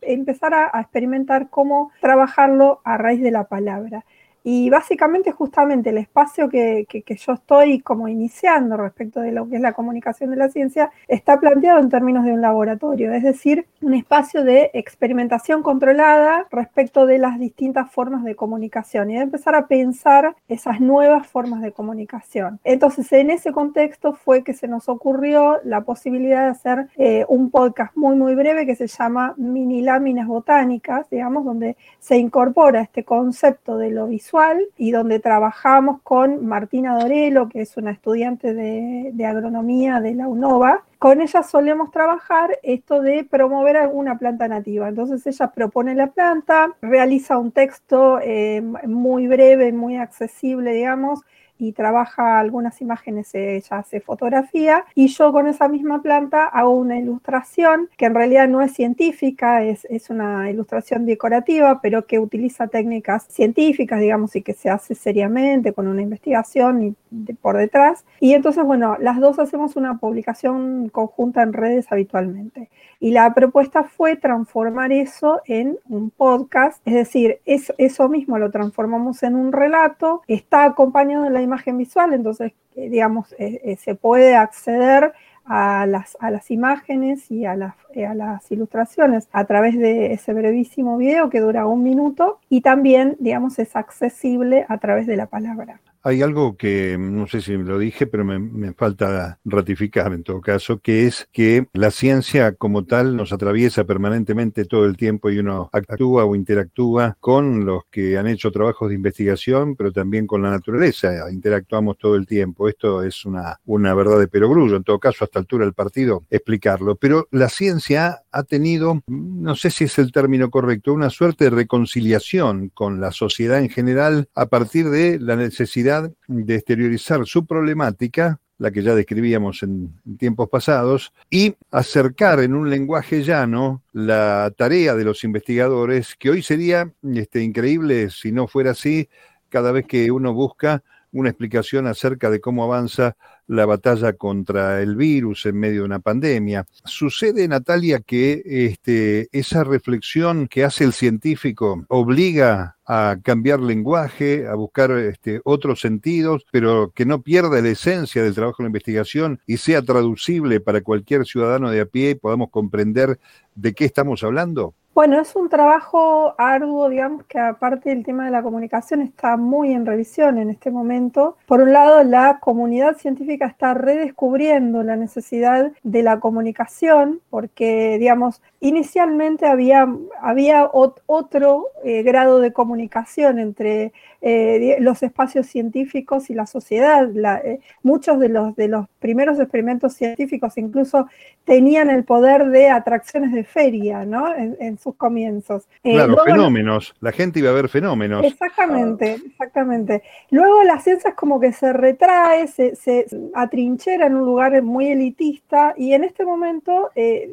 empezar 0.00 0.54
a, 0.54 0.70
a 0.72 0.80
experimentar 0.80 1.50
cómo 1.50 1.92
trabajarlo 2.00 2.80
a 2.84 2.96
raíz 2.96 3.20
de 3.20 3.30
la 3.30 3.44
palabra. 3.44 4.04
Y 4.50 4.70
básicamente 4.70 5.30
justamente 5.30 5.90
el 5.90 5.98
espacio 5.98 6.48
que, 6.48 6.86
yo 7.06 7.32
estoy 7.34 7.80
como 7.80 8.08
iniciando 8.08 8.78
respecto 8.78 9.20
de 9.20 9.30
lo 9.30 9.46
que 9.46 9.56
es 9.56 9.60
la 9.60 9.74
comunicación 9.74 10.30
de 10.30 10.36
la 10.36 10.48
ciencia 10.48 10.90
está 11.06 11.38
planteado 11.38 11.80
en 11.80 11.90
términos 11.90 12.24
de 12.24 12.32
un 12.32 12.40
laboratorio, 12.40 13.12
es 13.12 13.24
decir, 13.24 13.66
un 13.82 13.92
espacio 13.92 14.44
de 14.44 14.70
experimentación 14.72 15.62
controlada 15.62 16.46
respecto 16.50 17.04
de 17.04 17.18
las 17.18 17.38
distintas 17.38 17.92
formas 17.92 18.24
de 18.24 18.36
comunicación 18.36 19.10
y 19.10 19.16
de 19.16 19.20
empezar 19.20 19.54
a 19.54 19.66
pensar 19.66 20.34
esas 20.48 20.80
nuevas 20.80 21.26
formas 21.26 21.60
de 21.60 21.72
comunicación. 21.72 22.58
Entonces, 22.64 23.12
en 23.12 23.28
ese 23.28 23.52
contexto 23.52 24.14
fue 24.14 24.44
que 24.44 24.54
se 24.54 24.66
nos 24.66 24.88
ocurrió 24.88 25.58
la 25.62 25.82
posibilidad 25.82 26.44
de 26.44 26.50
hacer 26.52 26.88
eh, 26.96 27.26
un 27.28 27.50
podcast 27.50 27.94
muy, 27.98 28.16
muy 28.16 28.34
breve 28.34 28.64
que 28.64 28.76
se 28.76 28.86
llama 28.86 29.34
Mini 29.36 29.82
Láminas 29.82 30.26
Botánicas, 30.26 31.10
digamos, 31.10 31.44
donde 31.44 31.76
se 31.98 32.16
incorpora 32.16 32.80
este 32.80 33.04
concepto 33.04 33.76
de 33.76 33.90
lo 33.90 34.06
visual 34.06 34.37
y 34.76 34.90
donde 34.90 35.18
trabajamos 35.18 36.00
con 36.02 36.46
Martina 36.46 36.98
Dorelo, 36.98 37.48
que 37.48 37.62
es 37.62 37.76
una 37.76 37.90
estudiante 37.90 38.54
de, 38.54 39.26
agronomía 39.26 40.00
de 40.00 40.14
la 40.14 40.28
UNOVA. 40.28 40.84
Con 40.98 41.20
ella 41.20 41.42
solemos 41.42 41.90
trabajar 41.90 42.58
esto 42.62 43.00
de 43.00 43.24
promover 43.24 43.76
alguna 43.76 44.18
planta 44.18 44.48
nativa. 44.48 44.88
Entonces 44.88 45.26
ella 45.26 45.48
propone 45.48 45.94
la 45.94 46.08
planta, 46.08 46.68
realiza 46.82 47.38
un 47.38 47.52
texto 47.52 48.20
eh, 48.20 48.62
muy 48.86 49.26
breve, 49.26 49.72
muy 49.72 49.96
accesible, 49.96 50.72
digamos, 50.72 51.20
y 51.58 51.72
trabaja 51.72 52.38
algunas 52.38 52.80
imágenes, 52.80 53.34
ella 53.34 53.78
hace 53.78 54.00
fotografía 54.00 54.84
y 54.94 55.08
yo 55.08 55.32
con 55.32 55.46
esa 55.46 55.68
misma 55.68 56.02
planta 56.02 56.44
hago 56.44 56.70
una 56.70 56.98
ilustración 56.98 57.88
que 57.96 58.06
en 58.06 58.14
realidad 58.14 58.48
no 58.48 58.62
es 58.62 58.72
científica, 58.72 59.62
es, 59.64 59.84
es 59.90 60.10
una 60.10 60.50
ilustración 60.50 61.06
decorativa, 61.06 61.80
pero 61.80 62.06
que 62.06 62.18
utiliza 62.18 62.68
técnicas 62.68 63.26
científicas, 63.28 64.00
digamos, 64.00 64.36
y 64.36 64.42
que 64.42 64.54
se 64.54 64.70
hace 64.70 64.94
seriamente 64.94 65.72
con 65.72 65.88
una 65.88 66.02
investigación 66.02 66.82
y 66.82 66.96
por 67.40 67.56
detrás. 67.56 68.04
Y 68.20 68.34
entonces, 68.34 68.64
bueno, 68.64 68.96
las 69.00 69.20
dos 69.20 69.38
hacemos 69.38 69.76
una 69.76 69.98
publicación 69.98 70.88
conjunta 70.90 71.42
en 71.42 71.52
redes 71.52 71.90
habitualmente. 71.90 72.68
Y 73.00 73.12
la 73.12 73.32
propuesta 73.32 73.84
fue 73.84 74.16
transformar 74.16 74.92
eso 74.92 75.40
en 75.46 75.78
un 75.88 76.10
podcast, 76.10 76.80
es 76.84 76.94
decir, 76.94 77.38
eso 77.44 78.08
mismo 78.08 78.38
lo 78.38 78.50
transformamos 78.50 79.22
en 79.22 79.36
un 79.36 79.52
relato, 79.52 80.22
está 80.26 80.64
acompañado 80.64 81.24
de 81.24 81.30
la 81.30 81.42
imagen 81.48 81.78
visual, 81.78 82.12
entonces, 82.12 82.52
eh, 82.76 82.88
digamos, 82.88 83.32
eh, 83.38 83.60
eh, 83.64 83.76
se 83.76 83.94
puede 83.94 84.36
acceder 84.36 85.12
a 85.44 85.86
las, 85.86 86.16
a 86.20 86.30
las 86.30 86.50
imágenes 86.50 87.30
y 87.30 87.46
a 87.46 87.56
las, 87.56 87.74
a 87.96 88.14
las 88.14 88.52
ilustraciones 88.52 89.28
a 89.32 89.44
través 89.46 89.78
de 89.78 90.12
ese 90.12 90.34
brevísimo 90.34 90.98
video 90.98 91.30
que 91.30 91.40
dura 91.40 91.66
un 91.66 91.82
minuto 91.82 92.38
y 92.50 92.60
también, 92.60 93.16
digamos, 93.18 93.58
es 93.58 93.74
accesible 93.74 94.66
a 94.68 94.76
través 94.78 95.06
de 95.06 95.16
la 95.16 95.26
palabra. 95.26 95.80
Hay 96.02 96.22
algo 96.22 96.56
que 96.56 96.96
no 96.98 97.26
sé 97.26 97.40
si 97.40 97.56
lo 97.56 97.78
dije, 97.78 98.06
pero 98.06 98.24
me, 98.24 98.72
falta 98.72 99.38
ratificar 99.44 100.12
en 100.12 100.22
todo 100.22 100.40
caso, 100.40 100.78
que 100.78 101.06
es 101.06 101.28
que 101.32 101.66
la 101.72 101.90
ciencia 101.90 102.54
como 102.54 102.84
tal 102.84 103.16
nos 103.16 103.32
atraviesa 103.32 103.84
permanentemente 103.84 104.64
todo 104.64 104.84
el 104.86 104.96
tiempo 104.96 105.30
y 105.30 105.38
uno 105.38 105.70
actúa 105.72 106.24
o 106.24 106.34
interactúa 106.34 107.16
con 107.20 107.66
los 107.66 107.84
que 107.90 108.16
han 108.16 108.26
hecho 108.26 108.52
trabajos 108.52 108.88
de 108.88 108.94
investigación, 108.94 109.76
pero 109.76 109.92
también 109.92 110.26
con 110.26 110.42
la 110.42 110.50
naturaleza. 110.50 111.30
Interactuamos 111.30 111.98
todo 111.98 112.14
el 112.14 112.26
tiempo. 112.26 112.68
Esto 112.68 113.02
es 113.02 113.24
una, 113.24 113.58
una 113.66 113.94
verdad 113.94 114.18
de 114.18 114.28
perogrullo. 114.28 114.76
En 114.76 114.84
todo 114.84 114.98
caso, 114.98 115.24
a 115.24 115.26
esta 115.26 115.38
altura 115.38 115.64
del 115.64 115.74
partido, 115.74 116.24
explicarlo. 116.30 116.96
Pero 116.96 117.28
la 117.30 117.48
ciencia 117.48 118.22
ha 118.38 118.44
tenido, 118.44 119.02
no 119.08 119.56
sé 119.56 119.68
si 119.70 119.84
es 119.84 119.98
el 119.98 120.12
término 120.12 120.48
correcto, 120.48 120.92
una 120.92 121.10
suerte 121.10 121.44
de 121.44 121.50
reconciliación 121.50 122.68
con 122.68 123.00
la 123.00 123.10
sociedad 123.10 123.58
en 123.58 123.68
general 123.68 124.28
a 124.36 124.46
partir 124.46 124.90
de 124.90 125.18
la 125.18 125.34
necesidad 125.34 126.12
de 126.28 126.54
exteriorizar 126.54 127.26
su 127.26 127.46
problemática, 127.46 128.38
la 128.58 128.70
que 128.70 128.84
ya 128.84 128.94
describíamos 128.94 129.64
en, 129.64 129.92
tiempos 130.18 130.48
pasados, 130.48 131.12
y 131.28 131.56
acercar 131.72 132.38
en 132.38 132.54
un 132.54 132.70
lenguaje 132.70 133.24
llano 133.24 133.82
la 133.92 134.52
tarea 134.56 134.94
de 134.94 135.04
los 135.04 135.24
investigadores, 135.24 136.14
que 136.16 136.30
hoy 136.30 136.42
sería 136.42 136.92
este, 137.02 137.42
increíble 137.42 138.10
si 138.10 138.30
no 138.30 138.46
fuera 138.46 138.70
así, 138.70 139.08
cada 139.48 139.72
vez 139.72 139.84
que 139.86 140.12
uno 140.12 140.32
busca 140.32 140.84
una 141.12 141.30
explicación 141.30 141.86
acerca 141.86 142.30
de 142.30 142.40
cómo 142.40 142.64
avanza 142.64 143.16
la 143.46 143.64
batalla 143.64 144.12
contra 144.12 144.82
el 144.82 144.94
virus 144.96 145.46
en 145.46 145.58
medio 145.58 145.80
de 145.80 145.86
una 145.86 146.00
pandemia. 146.00 146.66
Sucede, 146.84 147.48
Natalia, 147.48 148.00
que 148.00 148.42
este, 148.44 149.28
esa 149.32 149.64
reflexión 149.64 150.48
que 150.48 150.64
hace 150.64 150.84
el 150.84 150.92
científico 150.92 151.84
obliga 151.88 152.76
a 152.86 153.16
cambiar 153.22 153.60
lenguaje, 153.60 154.46
a 154.46 154.54
buscar 154.54 154.90
este, 154.92 155.40
otros 155.44 155.80
sentidos, 155.80 156.46
pero 156.50 156.92
que 156.94 157.06
no 157.06 157.22
pierda 157.22 157.60
la 157.60 157.68
esencia 157.68 158.22
del 158.22 158.34
trabajo 158.34 158.62
de 158.62 158.64
la 158.64 158.68
investigación 158.68 159.40
y 159.46 159.58
sea 159.58 159.82
traducible 159.82 160.60
para 160.60 160.82
cualquier 160.82 161.26
ciudadano 161.26 161.70
de 161.70 161.80
a 161.80 161.86
pie 161.86 162.10
y 162.10 162.14
podamos 162.14 162.50
comprender 162.50 163.18
de 163.54 163.74
qué 163.74 163.84
estamos 163.84 164.22
hablando? 164.22 164.74
Bueno, 164.98 165.20
es 165.20 165.36
un 165.36 165.48
trabajo 165.48 166.34
arduo, 166.38 166.88
digamos, 166.88 167.24
que 167.26 167.38
aparte 167.38 167.90
del 167.90 168.04
tema 168.04 168.24
de 168.24 168.32
la 168.32 168.42
comunicación 168.42 169.00
está 169.00 169.36
muy 169.36 169.70
en 169.70 169.86
revisión 169.86 170.38
en 170.38 170.50
este 170.50 170.72
momento. 170.72 171.36
Por 171.46 171.60
un 171.60 171.72
lado, 171.72 172.02
la 172.02 172.40
comunidad 172.40 172.96
científica 172.96 173.46
está 173.46 173.74
redescubriendo 173.74 174.82
la 174.82 174.96
necesidad 174.96 175.70
de 175.84 176.02
la 176.02 176.18
comunicación, 176.18 177.20
porque, 177.30 177.96
digamos, 178.00 178.42
inicialmente 178.58 179.46
había, 179.46 179.86
había 180.20 180.68
otro 180.72 181.68
eh, 181.84 182.02
grado 182.02 182.40
de 182.40 182.52
comunicación 182.52 183.38
entre 183.38 183.92
eh, 184.20 184.78
los 184.80 185.04
espacios 185.04 185.46
científicos 185.46 186.28
y 186.28 186.34
la 186.34 186.46
sociedad. 186.46 187.08
Eh, 187.44 187.60
muchos 187.84 188.18
de 188.18 188.28
los, 188.28 188.56
de 188.56 188.66
los 188.66 188.86
primeros 188.98 189.38
experimentos 189.38 189.94
científicos 189.94 190.58
incluso 190.58 191.06
tenían 191.44 191.88
el 191.88 192.02
poder 192.02 192.48
de 192.48 192.68
atracciones 192.68 193.32
de 193.32 193.44
feria, 193.44 194.04
¿no? 194.04 194.34
En, 194.34 194.76
sus 194.78 194.96
comienzos. 194.96 195.68
Eh, 195.84 195.92
claro, 195.92 196.16
fenómenos. 196.24 196.94
La 197.00 197.12
gente 197.12 197.38
iba 197.38 197.50
a 197.50 197.54
ver 197.54 197.68
fenómenos. 197.68 198.24
Exactamente, 198.24 199.18
exactamente. 199.24 200.02
Luego 200.30 200.64
la 200.64 200.80
ciencia 200.80 201.10
es 201.10 201.16
como 201.16 201.38
que 201.38 201.52
se 201.52 201.72
retrae, 201.72 202.48
se, 202.48 202.74
se 202.74 203.06
atrinchera 203.34 204.06
en 204.06 204.16
un 204.16 204.26
lugar 204.26 204.60
muy 204.62 204.88
elitista 204.88 205.74
y 205.76 205.92
en 205.92 206.04
este 206.04 206.24
momento 206.24 206.90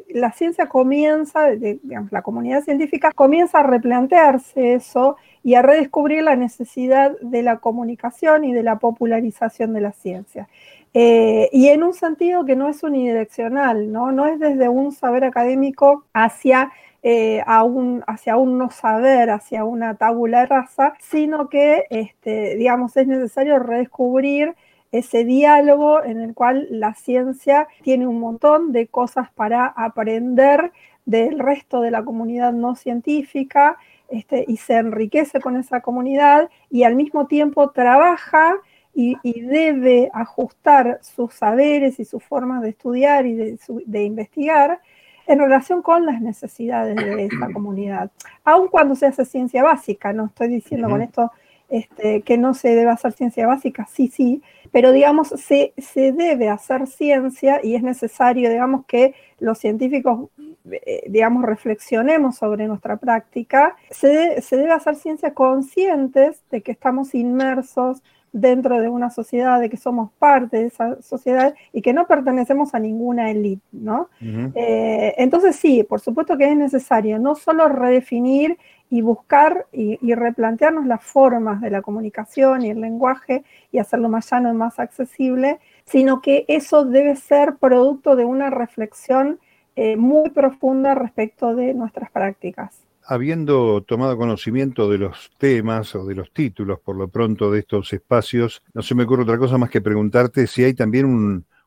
la 0.08 0.32
ciencia 0.32 0.68
comienza, 0.68 1.50
digamos, 1.50 2.12
la 2.12 2.22
comunidad 2.22 2.62
científica 2.62 3.12
comienza 3.12 3.58
a 3.58 3.62
replantearse 3.64 4.74
eso 4.74 5.16
y 5.42 5.54
a 5.54 5.62
redescubrir 5.62 6.22
la 6.22 6.36
necesidad 6.36 7.12
de 7.20 7.42
la 7.42 7.58
comunicación 7.58 8.44
y 8.44 8.52
de 8.52 8.62
la 8.62 8.78
popularización 8.78 9.72
de 9.72 9.80
la 9.80 9.92
ciencia. 9.92 10.48
Eh, 10.94 11.50
y 11.52 11.68
en 11.68 11.82
un 11.82 11.92
sentido 11.92 12.44
que 12.44 12.56
no 12.56 12.68
es 12.68 12.82
unidireccional, 12.82 13.92
¿no? 13.92 14.12
no 14.12 14.26
es 14.26 14.38
desde 14.38 14.68
un 14.68 14.92
saber 14.92 15.24
académico 15.24 16.04
hacia, 16.14 16.72
eh, 17.02 17.42
un, 17.64 18.02
hacia 18.06 18.36
no 18.36 18.70
saber, 18.70 19.30
hacia 19.30 19.64
una 19.64 19.96
tabula 19.96 20.46
rasa, 20.46 20.94
sino 21.00 21.48
que, 21.50 21.84
este, 21.90 22.56
digamos, 22.56 22.96
es 22.96 23.06
necesario 23.06 23.58
redescubrir 23.58 24.54
ese 24.90 25.24
diálogo 25.24 26.02
en 26.02 26.20
el 26.20 26.34
cual 26.34 26.66
la 26.70 26.94
ciencia 26.94 27.68
tiene 27.82 28.06
un 28.06 28.18
montón 28.20 28.72
de 28.72 28.86
cosas 28.86 29.30
para 29.32 29.66
aprender 29.66 30.72
del 31.04 31.38
resto 31.38 31.80
de 31.80 31.90
la 31.90 32.04
comunidad 32.04 32.52
no 32.52 32.74
científica 32.74 33.76
este, 34.08 34.44
y 34.46 34.56
se 34.56 34.74
enriquece 34.74 35.40
con 35.40 35.56
esa 35.56 35.80
comunidad 35.80 36.50
y 36.70 36.84
al 36.84 36.94
mismo 36.94 37.26
tiempo 37.26 37.70
trabaja 37.70 38.56
y, 38.94 39.16
debe 39.42 40.10
ajustar 40.14 41.00
sus 41.02 41.34
saberes 41.34 42.00
y 42.00 42.06
sus 42.06 42.24
formas 42.24 42.62
de 42.62 42.70
estudiar 42.70 43.26
y 43.26 43.34
de, 43.34 44.02
investigar 44.04 44.80
en 45.26 45.38
relación 45.38 45.82
con 45.82 46.06
las 46.06 46.22
necesidades 46.22 46.96
de 46.96 47.26
esta 47.26 47.48
comunidad, 47.52 48.10
aun 48.42 48.68
cuando 48.68 48.94
se 48.94 49.06
hace 49.06 49.26
ciencia 49.26 49.62
básica, 49.62 50.14
no 50.14 50.26
estoy 50.26 50.48
diciendo 50.48 50.88
con 50.88 51.02
esto 51.02 51.30
este, 51.68 52.22
que 52.22 52.38
no 52.38 52.54
se 52.54 52.74
debe 52.74 52.90
hacer 52.90 53.12
ciencia 53.12 53.46
básica, 53.46 53.86
sí, 53.90 54.08
sí, 54.08 54.42
pero 54.72 54.92
digamos, 54.92 55.28
se, 55.28 55.72
se 55.78 56.12
debe 56.12 56.48
hacer 56.48 56.86
ciencia 56.86 57.60
y 57.62 57.74
es 57.74 57.82
necesario, 57.82 58.50
digamos, 58.50 58.84
que 58.86 59.14
los 59.38 59.58
científicos, 59.58 60.28
eh, 60.70 61.02
digamos, 61.08 61.44
reflexionemos 61.44 62.36
sobre 62.36 62.66
nuestra 62.66 62.96
práctica, 62.96 63.76
se, 63.90 64.40
se 64.42 64.56
debe 64.56 64.72
hacer 64.72 64.96
ciencia 64.96 65.34
conscientes 65.34 66.42
de 66.50 66.60
que 66.62 66.72
estamos 66.72 67.14
inmersos 67.14 68.02
dentro 68.36 68.80
de 68.80 68.88
una 68.88 69.08
sociedad, 69.08 69.58
de 69.58 69.70
que 69.70 69.78
somos 69.78 70.10
parte 70.18 70.58
de 70.58 70.66
esa 70.66 71.00
sociedad 71.00 71.54
y 71.72 71.80
que 71.80 71.94
no 71.94 72.06
pertenecemos 72.06 72.74
a 72.74 72.78
ninguna 72.78 73.30
élite, 73.30 73.62
¿no? 73.72 74.10
eh, 74.20 75.14
entonces 75.16 75.56
sí, 75.56 75.84
por 75.84 76.00
supuesto 76.00 76.36
que 76.36 76.50
es 76.50 76.56
necesario 76.56 77.18
no 77.18 77.34
solo 77.34 77.66
redefinir 77.68 78.58
y 78.88 79.00
buscar 79.00 79.66
y, 79.72 79.98
replantearnos 80.14 80.86
las 80.86 81.02
formas 81.02 81.60
de 81.60 81.70
la 81.70 81.82
comunicación 81.82 82.62
y 82.62 82.70
el 82.70 82.80
lenguaje 82.80 83.44
y 83.72 83.78
hacerlo 83.78 84.08
más 84.08 84.30
llano 84.30 84.52
y 84.52 84.56
más 84.56 84.78
accesible, 84.78 85.58
sino 85.84 86.20
que 86.20 86.44
eso 86.48 86.84
debe 86.84 87.16
ser 87.16 87.56
producto 87.56 88.16
de 88.16 88.24
una 88.24 88.50
reflexión 88.50 89.38
eh, 89.74 89.96
muy 89.96 90.30
profunda 90.30 90.94
respecto 90.94 91.54
de 91.54 91.74
nuestras 91.74 92.10
prácticas. 92.10 92.82
Habiendo 93.08 93.82
tomado 93.82 94.16
conocimiento 94.16 94.88
de 94.90 94.98
los 94.98 95.30
temas 95.38 95.94
o 95.94 96.04
de 96.06 96.14
los 96.14 96.32
títulos, 96.32 96.80
por 96.80 96.96
lo 96.96 97.08
pronto, 97.08 97.50
de 97.50 97.60
estos 97.60 97.92
espacios, 97.92 98.62
no 98.74 98.82
se 98.82 98.94
me 98.94 99.04
ocurre 99.04 99.22
otra 99.22 99.38
cosa 99.38 99.58
más 99.58 99.70
que 99.70 99.80
preguntarte 99.80 100.46
si 100.46 100.64
hay 100.64 100.74
también 100.74 101.06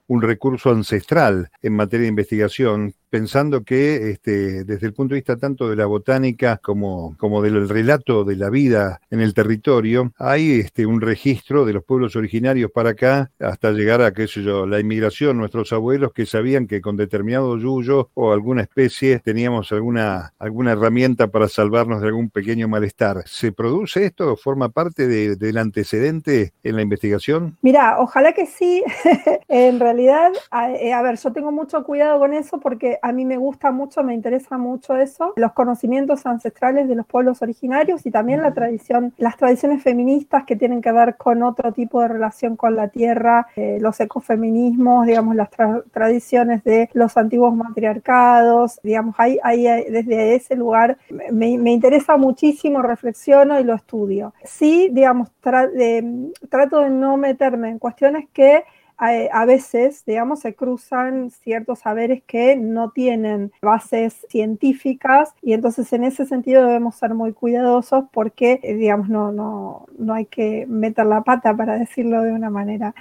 un 0.07 0.21
recurso 0.21 0.71
ancestral 0.71 1.49
en 1.61 1.75
materia 1.75 2.03
de 2.03 2.09
investigación 2.09 2.93
pensando 3.09 3.63
que 3.63 4.11
este, 4.11 4.63
desde 4.63 4.87
el 4.87 4.93
punto 4.93 5.13
de 5.13 5.19
vista 5.19 5.37
tanto 5.37 5.69
de 5.69 5.75
la 5.75 5.85
botánica 5.85 6.57
como, 6.57 7.15
como 7.17 7.41
del 7.41 7.67
relato 7.67 8.23
de 8.23 8.35
la 8.35 8.49
vida 8.49 9.01
en 9.09 9.21
el 9.21 9.33
territorio, 9.33 10.13
hay 10.17 10.59
este, 10.59 10.85
un 10.85 11.01
registro 11.01 11.65
de 11.65 11.73
los 11.73 11.83
pueblos 11.83 12.15
originarios 12.15 12.71
para 12.71 12.91
acá 12.91 13.31
hasta 13.39 13.71
llegar 13.71 14.01
a, 14.01 14.13
qué 14.13 14.27
sé 14.27 14.43
yo, 14.43 14.65
la 14.65 14.79
inmigración, 14.79 15.37
nuestros 15.37 15.73
abuelos 15.73 16.13
que 16.13 16.25
sabían 16.25 16.67
que 16.67 16.81
con 16.81 16.97
determinado 16.97 17.57
yuyo 17.57 18.09
o 18.13 18.31
alguna 18.31 18.61
especie 18.61 19.19
teníamos 19.19 19.71
alguna, 19.71 20.33
alguna 20.39 20.73
herramienta 20.73 21.27
para 21.27 21.47
salvarnos 21.47 22.01
de 22.01 22.07
algún 22.07 22.29
pequeño 22.29 22.67
malestar. 22.67 23.23
¿Se 23.25 23.51
produce 23.51 24.05
esto? 24.05 24.35
¿Forma 24.35 24.69
parte 24.69 25.07
de, 25.07 25.35
del 25.35 25.57
antecedente 25.57 26.53
en 26.63 26.75
la 26.75 26.81
investigación? 26.81 27.57
Mira, 27.61 27.99
ojalá 27.99 28.33
que 28.33 28.45
sí. 28.45 28.83
en 29.47 29.79
realidad, 29.79 30.31
eh, 30.79 30.93
a 30.93 31.01
ver, 31.01 31.17
yo 31.17 31.33
tengo 31.33 31.51
mucho 31.51 31.83
cuidado 31.83 32.19
con 32.19 32.33
eso 32.33 32.59
porque 32.59 32.98
a 33.01 33.11
mí 33.11 33.25
me 33.25 33.37
gusta 33.37 33.71
mucho, 33.71 34.03
me 34.03 34.13
interesa 34.13 34.57
mucho 34.57 34.95
eso, 34.95 35.33
los 35.35 35.53
conocimientos 35.53 36.25
ancestrales 36.25 36.87
de 36.87 36.95
los 36.95 37.05
pueblos 37.05 37.41
originarios 37.41 38.05
y 38.05 38.11
también 38.11 38.41
la 38.41 38.53
tradición, 38.53 39.13
las 39.17 39.37
tradiciones 39.37 39.83
feministas 39.83 40.45
que 40.45 40.55
tienen 40.55 40.81
que 40.81 40.91
ver 40.91 41.15
con 41.17 41.43
otro 41.43 41.71
tipo 41.71 42.01
de 42.01 42.07
relación 42.07 42.55
con 42.55 42.75
la 42.75 42.89
tierra, 42.89 43.47
eh, 43.55 43.77
los 43.81 43.99
ecofeminismos, 43.99 45.05
digamos, 45.05 45.35
las 45.35 45.49
tra 45.49 45.83
tradiciones 45.91 46.63
de 46.63 46.89
los 46.93 47.17
antiguos 47.17 47.55
matriarcados, 47.55 48.79
digamos, 48.83 49.15
ahí, 49.17 49.39
ahí 49.43 49.63
desde 49.63 50.35
ese 50.35 50.55
lugar 50.55 50.97
me, 51.31 51.57
me, 51.57 51.71
interesa 51.71 52.17
muchísimo, 52.17 52.81
reflexiono 52.81 53.59
y 53.59 53.63
lo 53.63 53.75
estudio. 53.75 54.33
Sí, 54.43 54.89
digamos, 54.91 55.29
tra 55.41 55.67
de, 55.67 56.31
trato 56.49 56.79
de 56.79 56.89
no 56.89 57.17
meterme 57.17 57.69
en 57.69 57.79
cuestiones 57.79 58.27
que 58.33 58.63
a, 58.99 59.45
veces, 59.45 60.03
digamos, 60.05 60.41
se 60.41 60.55
cruzan 60.55 61.31
ciertos 61.31 61.79
saberes 61.79 62.21
que 62.23 62.57
no 62.57 62.91
tienen 62.91 63.51
bases 63.61 64.25
científicas 64.29 65.33
y 65.41 65.53
entonces 65.53 65.91
en 65.93 66.03
ese 66.03 66.25
sentido 66.25 66.65
debemos 66.65 66.95
ser 66.95 67.13
muy 67.13 67.31
cuidadosos 67.31 68.05
porque, 68.11 68.59
eh, 68.61 68.75
digamos, 68.75 69.07
no, 69.07 69.31
no, 69.31 69.85
no 69.97 70.13
hay 70.13 70.25
que 70.25 70.65
meter 70.67 71.05
la 71.05 71.21
pata, 71.21 71.55
para 71.55 71.77
decirlo 71.77 72.21
de 72.23 72.33
una 72.33 72.49
manera 72.49 72.93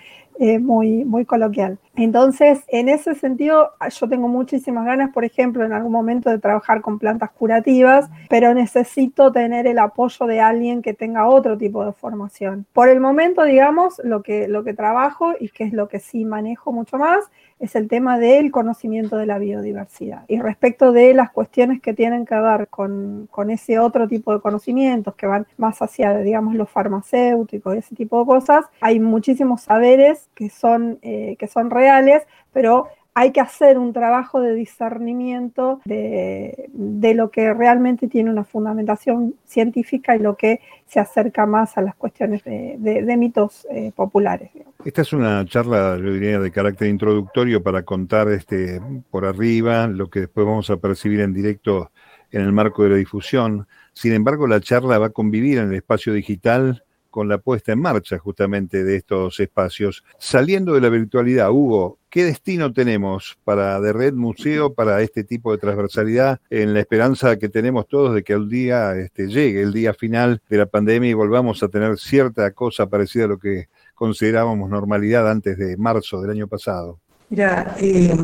muy, 0.60 1.04
muy 1.04 1.24
coloquial. 1.24 1.78
Entonces, 1.96 2.62
en 2.68 2.88
ese 2.88 3.14
sentido, 3.14 3.72
yo 3.90 4.08
tengo 4.08 4.28
muchísimas 4.28 4.86
ganas, 4.86 5.12
por 5.12 5.24
ejemplo, 5.24 5.64
en 5.64 5.72
algún 5.72 5.92
momento 5.92 6.30
de 6.30 6.38
trabajar 6.38 6.80
con 6.80 6.98
plantas 6.98 7.30
curativas, 7.30 8.08
pero 8.28 8.54
necesito 8.54 9.32
tener 9.32 9.66
el 9.66 9.78
apoyo 9.78 10.26
de 10.26 10.40
alguien 10.40 10.80
que 10.80 10.94
tenga 10.94 11.28
otro 11.28 11.58
tipo 11.58 11.84
de 11.84 11.92
formación. 11.92 12.66
Por 12.72 12.88
el 12.88 13.00
momento, 13.00 13.42
digamos, 13.42 14.00
lo 14.04 14.22
que, 14.22 14.46
lo 14.48 14.62
que 14.62 14.74
trabajo 14.74 15.34
y 15.38 15.48
que 15.48 15.64
es 15.64 15.72
lo 15.72 15.88
que 15.88 15.98
sí 15.98 16.24
manejo 16.24 16.72
mucho 16.72 16.98
más, 16.98 17.24
es 17.58 17.74
el 17.74 17.88
tema 17.88 18.18
del 18.18 18.50
conocimiento 18.50 19.16
de 19.16 19.26
la 19.26 19.38
biodiversidad. 19.38 20.24
Y 20.28 20.40
respecto 20.40 20.92
de 20.92 21.14
las 21.14 21.30
cuestiones 21.30 21.80
que 21.80 21.94
tienen 21.94 22.24
que 22.24 22.34
ver 22.34 22.68
con, 22.68 23.28
con 23.30 23.50
ese 23.50 23.78
otro 23.78 24.06
tipo 24.08 24.32
de 24.32 24.40
conocimientos 24.40 25.14
que 25.14 25.26
van 25.26 25.46
más 25.56 25.80
hacia, 25.82 26.16
digamos, 26.18 26.54
lo 26.54 26.66
farmacéutico 26.66 27.74
y 27.74 27.78
ese 27.78 27.94
tipo 27.94 28.20
de 28.20 28.26
cosas, 28.26 28.64
hay 28.80 29.00
muchísimos 29.00 29.62
saberes 29.62 30.28
que 30.34 30.50
son, 30.50 30.98
eh, 31.02 31.36
que 31.38 31.48
son 31.48 31.70
reales, 31.70 32.22
pero 32.52 32.88
hay 33.14 33.32
que 33.32 33.40
hacer 33.40 33.78
un 33.78 33.92
trabajo 33.92 34.40
de 34.40 34.54
discernimiento 34.54 35.80
de, 35.84 36.70
de, 36.72 37.14
lo 37.14 37.30
que 37.30 37.52
realmente 37.52 38.06
tiene 38.06 38.30
una 38.30 38.44
fundamentación 38.44 39.34
científica 39.44 40.14
y 40.14 40.20
lo 40.20 40.36
que 40.36 40.60
se 40.86 41.00
acerca 41.00 41.44
más 41.44 41.76
a 41.76 41.82
las 41.82 41.94
cuestiones 41.94 42.42
de, 42.44 43.16
mitos 43.18 43.66
eh, 43.70 43.92
populares. 43.94 44.50
Esta 44.84 45.02
es 45.02 45.12
una 45.12 45.44
charla, 45.46 45.98
yo 45.98 46.12
diría, 46.12 46.38
de 46.38 46.50
carácter 46.50 46.88
introductorio 46.88 47.62
para 47.62 47.82
contar 47.82 48.28
este, 48.28 48.80
por 49.10 49.24
arriba 49.24 49.86
lo 49.86 50.08
que 50.08 50.20
después 50.20 50.46
vamos 50.46 50.70
a 50.70 50.76
percibir 50.76 51.20
en 51.20 51.34
directo 51.34 51.90
en 52.30 52.42
el 52.42 52.52
marco 52.52 52.84
de 52.84 52.90
la 52.90 52.96
difusión. 52.96 53.66
Sin 53.92 54.12
embargo, 54.12 54.46
la 54.46 54.60
charla 54.60 54.98
va 54.98 55.06
a 55.06 55.10
convivir 55.10 55.58
en 55.58 55.68
el 55.68 55.74
espacio 55.74 56.12
digital 56.12 56.84
con 57.10 57.28
la 57.28 57.38
puesta 57.38 57.72
en 57.72 57.80
marcha 57.80 58.18
justamente 58.18 58.84
de 58.84 58.96
estos 58.96 59.40
espacios. 59.40 60.04
Saliendo 60.18 60.74
de 60.74 60.80
la 60.80 60.88
virtualidad, 60.88 61.50
Hugo, 61.50 61.97
¿qué 62.10 62.24
destino 62.24 62.72
tenemos 62.72 63.38
para 63.44 63.80
de 63.80 63.92
Red 63.92 64.14
Museo, 64.14 64.74
para 64.74 65.00
este 65.02 65.24
tipo 65.24 65.52
de 65.52 65.58
transversalidad, 65.58 66.40
en 66.50 66.74
la 66.74 66.80
esperanza 66.80 67.36
que 67.38 67.48
tenemos 67.48 67.86
todos 67.86 68.14
de 68.14 68.22
que 68.22 68.32
el 68.32 68.48
día 68.48 68.94
este, 68.96 69.28
llegue, 69.28 69.62
el 69.62 69.72
día 69.72 69.94
final 69.94 70.42
de 70.48 70.58
la 70.58 70.66
pandemia 70.66 71.10
y 71.10 71.14
volvamos 71.14 71.62
a 71.62 71.68
tener 71.68 71.98
cierta 71.98 72.50
cosa 72.52 72.86
parecida 72.86 73.24
a 73.24 73.28
lo 73.28 73.38
que 73.38 73.68
considerábamos 73.94 74.70
normalidad 74.70 75.30
antes 75.30 75.58
de 75.58 75.76
marzo 75.76 76.20
del 76.20 76.30
año 76.30 76.48
pasado? 76.48 77.00
Mira, 77.30 77.76
eh, 77.80 78.16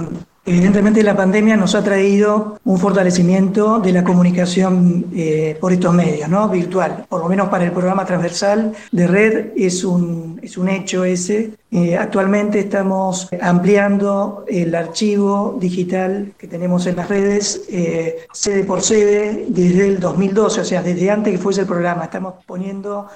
Evidentemente 0.46 1.02
la 1.02 1.16
pandemia 1.16 1.56
nos 1.56 1.74
ha 1.74 1.82
traído 1.82 2.58
un 2.64 2.78
fortalecimiento 2.78 3.78
de 3.78 3.92
la 3.92 4.04
comunicación 4.04 5.06
eh, 5.14 5.56
por 5.58 5.72
estos 5.72 5.94
medios, 5.94 6.28
¿no? 6.28 6.50
Virtual. 6.50 7.06
Por 7.08 7.20
lo 7.20 7.30
menos 7.30 7.48
para 7.48 7.64
el 7.64 7.72
programa 7.72 8.04
transversal 8.04 8.74
de 8.92 9.06
red 9.06 9.46
es 9.56 9.84
un, 9.84 10.38
es 10.42 10.58
un 10.58 10.68
hecho 10.68 11.02
ese. 11.06 11.52
Eh, 11.70 11.96
actualmente 11.96 12.58
estamos 12.58 13.30
ampliando 13.40 14.44
el 14.46 14.74
archivo 14.74 15.56
digital 15.58 16.34
que 16.36 16.46
tenemos 16.46 16.86
en 16.86 16.96
las 16.96 17.08
redes, 17.08 17.62
eh, 17.70 18.26
sede 18.34 18.64
por 18.64 18.82
sede, 18.82 19.46
desde 19.48 19.88
el 19.88 19.98
2012, 19.98 20.60
o 20.60 20.64
sea, 20.64 20.82
desde 20.82 21.10
antes 21.10 21.32
que 21.32 21.38
fuese 21.38 21.62
el 21.62 21.66
programa. 21.66 22.04
Estamos 22.04 22.34
poniendo 22.46 23.08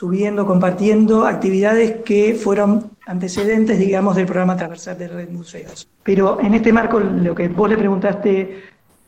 subiendo, 0.00 0.46
compartiendo 0.46 1.26
actividades 1.26 1.96
que 2.06 2.34
fueron 2.34 2.92
antecedentes, 3.10 3.76
digamos, 3.76 4.14
del 4.14 4.26
programa 4.26 4.56
transversal 4.56 4.96
de 4.96 5.08
Red 5.08 5.30
Museos. 5.30 5.88
Pero 6.04 6.40
en 6.40 6.54
este 6.54 6.72
marco, 6.72 7.00
lo 7.00 7.34
que 7.34 7.48
vos 7.48 7.68
le 7.68 7.76
preguntaste, 7.76 8.62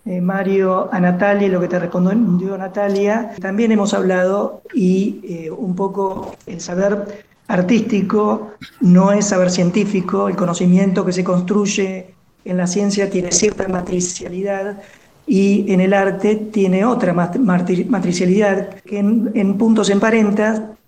eh, 0.04 0.20
Mario, 0.20 0.92
a 0.92 0.98
Natalia, 0.98 1.48
lo 1.48 1.60
que 1.60 1.68
te 1.68 1.78
respondió 1.78 2.58
Natalia, 2.58 3.30
también 3.40 3.70
hemos 3.70 3.94
hablado 3.94 4.62
y 4.74 5.20
eh, 5.22 5.50
un 5.52 5.76
poco 5.76 6.34
el 6.46 6.60
saber 6.60 7.22
artístico 7.46 8.54
no 8.80 9.12
es 9.12 9.26
saber 9.26 9.52
científico, 9.52 10.28
el 10.28 10.34
conocimiento 10.34 11.04
que 11.04 11.12
se 11.12 11.22
construye 11.22 12.12
en 12.44 12.56
la 12.56 12.66
ciencia 12.66 13.08
tiene 13.08 13.30
cierta 13.30 13.68
matricialidad 13.68 14.82
y 15.28 15.72
en 15.72 15.80
el 15.80 15.94
arte 15.94 16.34
tiene 16.34 16.84
otra 16.84 17.12
matricialidad 17.12 18.80
que 18.80 18.98
en, 18.98 19.30
en 19.34 19.56
puntos 19.56 19.90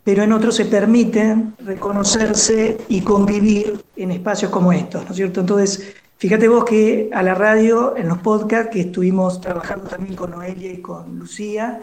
pero 0.05 0.23
en 0.23 0.33
otros 0.33 0.55
se 0.55 0.67
permite 0.67 1.37
reconocerse 1.59 2.79
y 2.89 3.01
convivir 3.01 3.83
en 3.97 4.11
espacios 4.11 4.51
como 4.51 4.73
estos, 4.73 5.05
¿no 5.05 5.11
es 5.11 5.17
cierto? 5.17 5.41
Entonces, 5.41 5.95
fíjate 6.19 6.47
vos 6.47 6.65
que 6.67 7.09
a 7.13 7.23
la 7.23 7.35
radio, 7.35 7.97
en 7.97 8.09
los 8.09 8.19
podcasts, 8.19 8.71
que 8.71 8.83
estuvimos 8.83 9.41
trabajando 9.41 9.87
también 9.89 10.15
con 10.15 10.31
Noelia 10.31 10.71
y 10.71 10.83
con 10.83 11.19
Lucía, 11.19 11.81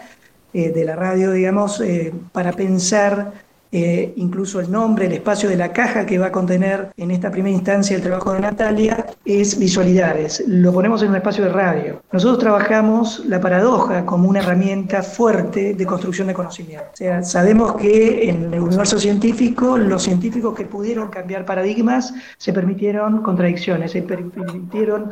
eh, 0.53 0.69
de 0.69 0.85
la 0.85 0.95
radio, 0.95 1.31
digamos, 1.31 1.81
eh, 1.81 2.13
para 2.31 2.51
pensar 2.51 3.33
eh, 3.71 4.13
incluso 4.17 4.59
el 4.59 4.71
nombre, 4.71 5.05
el 5.05 5.13
espacio 5.13 5.49
de 5.49 5.55
la 5.55 5.71
caja 5.71 6.05
que 6.05 6.17
va 6.17 6.27
a 6.27 6.31
contener 6.31 6.91
en 6.97 7.11
esta 7.11 7.31
primera 7.31 7.55
instancia 7.55 7.95
el 7.95 8.01
trabajo 8.01 8.33
de 8.33 8.41
Natalia, 8.41 9.05
es 9.25 9.57
visualidades. 9.57 10.43
Lo 10.47 10.73
ponemos 10.73 11.01
en 11.03 11.09
un 11.09 11.15
espacio 11.15 11.45
de 11.45 11.51
radio. 11.51 12.01
Nosotros 12.11 12.39
trabajamos 12.39 13.25
la 13.25 13.39
paradoja 13.39 14.05
como 14.05 14.29
una 14.29 14.39
herramienta 14.39 15.01
fuerte 15.03 15.73
de 15.73 15.85
construcción 15.85 16.27
de 16.27 16.33
conocimiento. 16.33 16.85
O 16.93 16.95
sea, 16.95 17.23
sabemos 17.23 17.73
que 17.73 18.29
en 18.29 18.53
el 18.53 18.59
universo 18.59 18.99
científico, 18.99 19.77
los 19.77 20.03
científicos 20.03 20.53
que 20.55 20.65
pudieron 20.65 21.09
cambiar 21.09 21.45
paradigmas 21.45 22.13
se 22.37 22.53
permitieron 22.53 23.21
contradicciones, 23.21 23.91
se 23.91 24.01
permitieron 24.01 25.11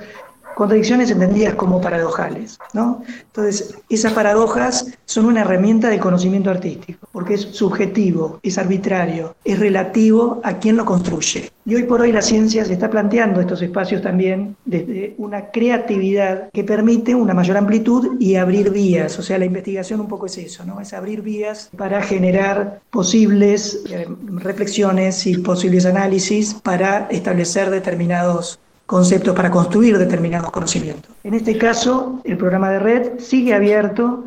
contradicciones 0.56 1.12
entendidas 1.12 1.56
como 1.56 1.82
paradojales. 1.82 2.60
¿no? 2.74 3.04
Entonces, 3.28 3.76
esas 3.90 4.14
paradojas 4.14 4.88
son 5.06 5.26
una 5.26 5.42
herramienta 5.42 5.90
de 5.90 6.00
conocimiento 6.00 6.50
artístico, 6.50 7.08
porque 7.12 7.36
es 7.36 7.42
subjetivo, 7.42 8.40
es 8.44 8.58
arbitrario, 8.58 9.36
es 9.44 9.60
relativo 9.60 10.42
a 10.44 10.60
quien 10.60 10.78
lo 10.78 10.86
construye. 10.86 11.52
Y 11.66 11.76
hoy 11.76 11.84
por 11.84 12.02
hoy 12.02 12.12
la 12.12 12.22
ciencia 12.22 12.66
se 12.66 12.74
está 12.74 12.90
planteando 12.90 13.42
estos 13.42 13.62
espacios 13.62 14.02
también 14.02 14.56
desde 14.66 15.14
una 15.18 15.52
creatividad 15.52 16.50
que 16.52 16.64
permite 16.64 17.14
una 17.14 17.34
mayor 17.34 17.58
amplitud 17.58 18.20
y 18.20 18.36
abrir 18.36 18.72
vías. 18.72 19.20
O 19.20 19.22
sea, 19.22 19.38
la 19.38 19.46
investigación 19.46 20.00
un 20.00 20.08
poco 20.08 20.26
es 20.26 20.38
eso, 20.40 20.66
¿no? 20.66 20.82
Es 20.82 20.94
abrir 20.94 21.22
vías 21.22 21.70
para 21.78 22.02
generar 22.02 22.82
posibles 22.90 23.84
eh, 23.92 24.08
reflexiones 24.36 25.28
y 25.28 25.38
posibles 25.38 25.86
análisis 25.86 26.56
para 26.56 27.08
establecer 27.12 27.70
determinados 27.70 28.60
conceptos 28.90 29.36
para 29.36 29.52
construir 29.52 30.00
determinados 30.00 30.50
conocimientos. 30.50 31.12
En 31.24 31.36
este 31.36 31.60
caso, 31.60 32.20
el 32.24 32.38
programa 32.38 32.72
de 32.72 32.80
red 32.80 33.20
sigue 33.20 33.54
abierto 33.54 34.24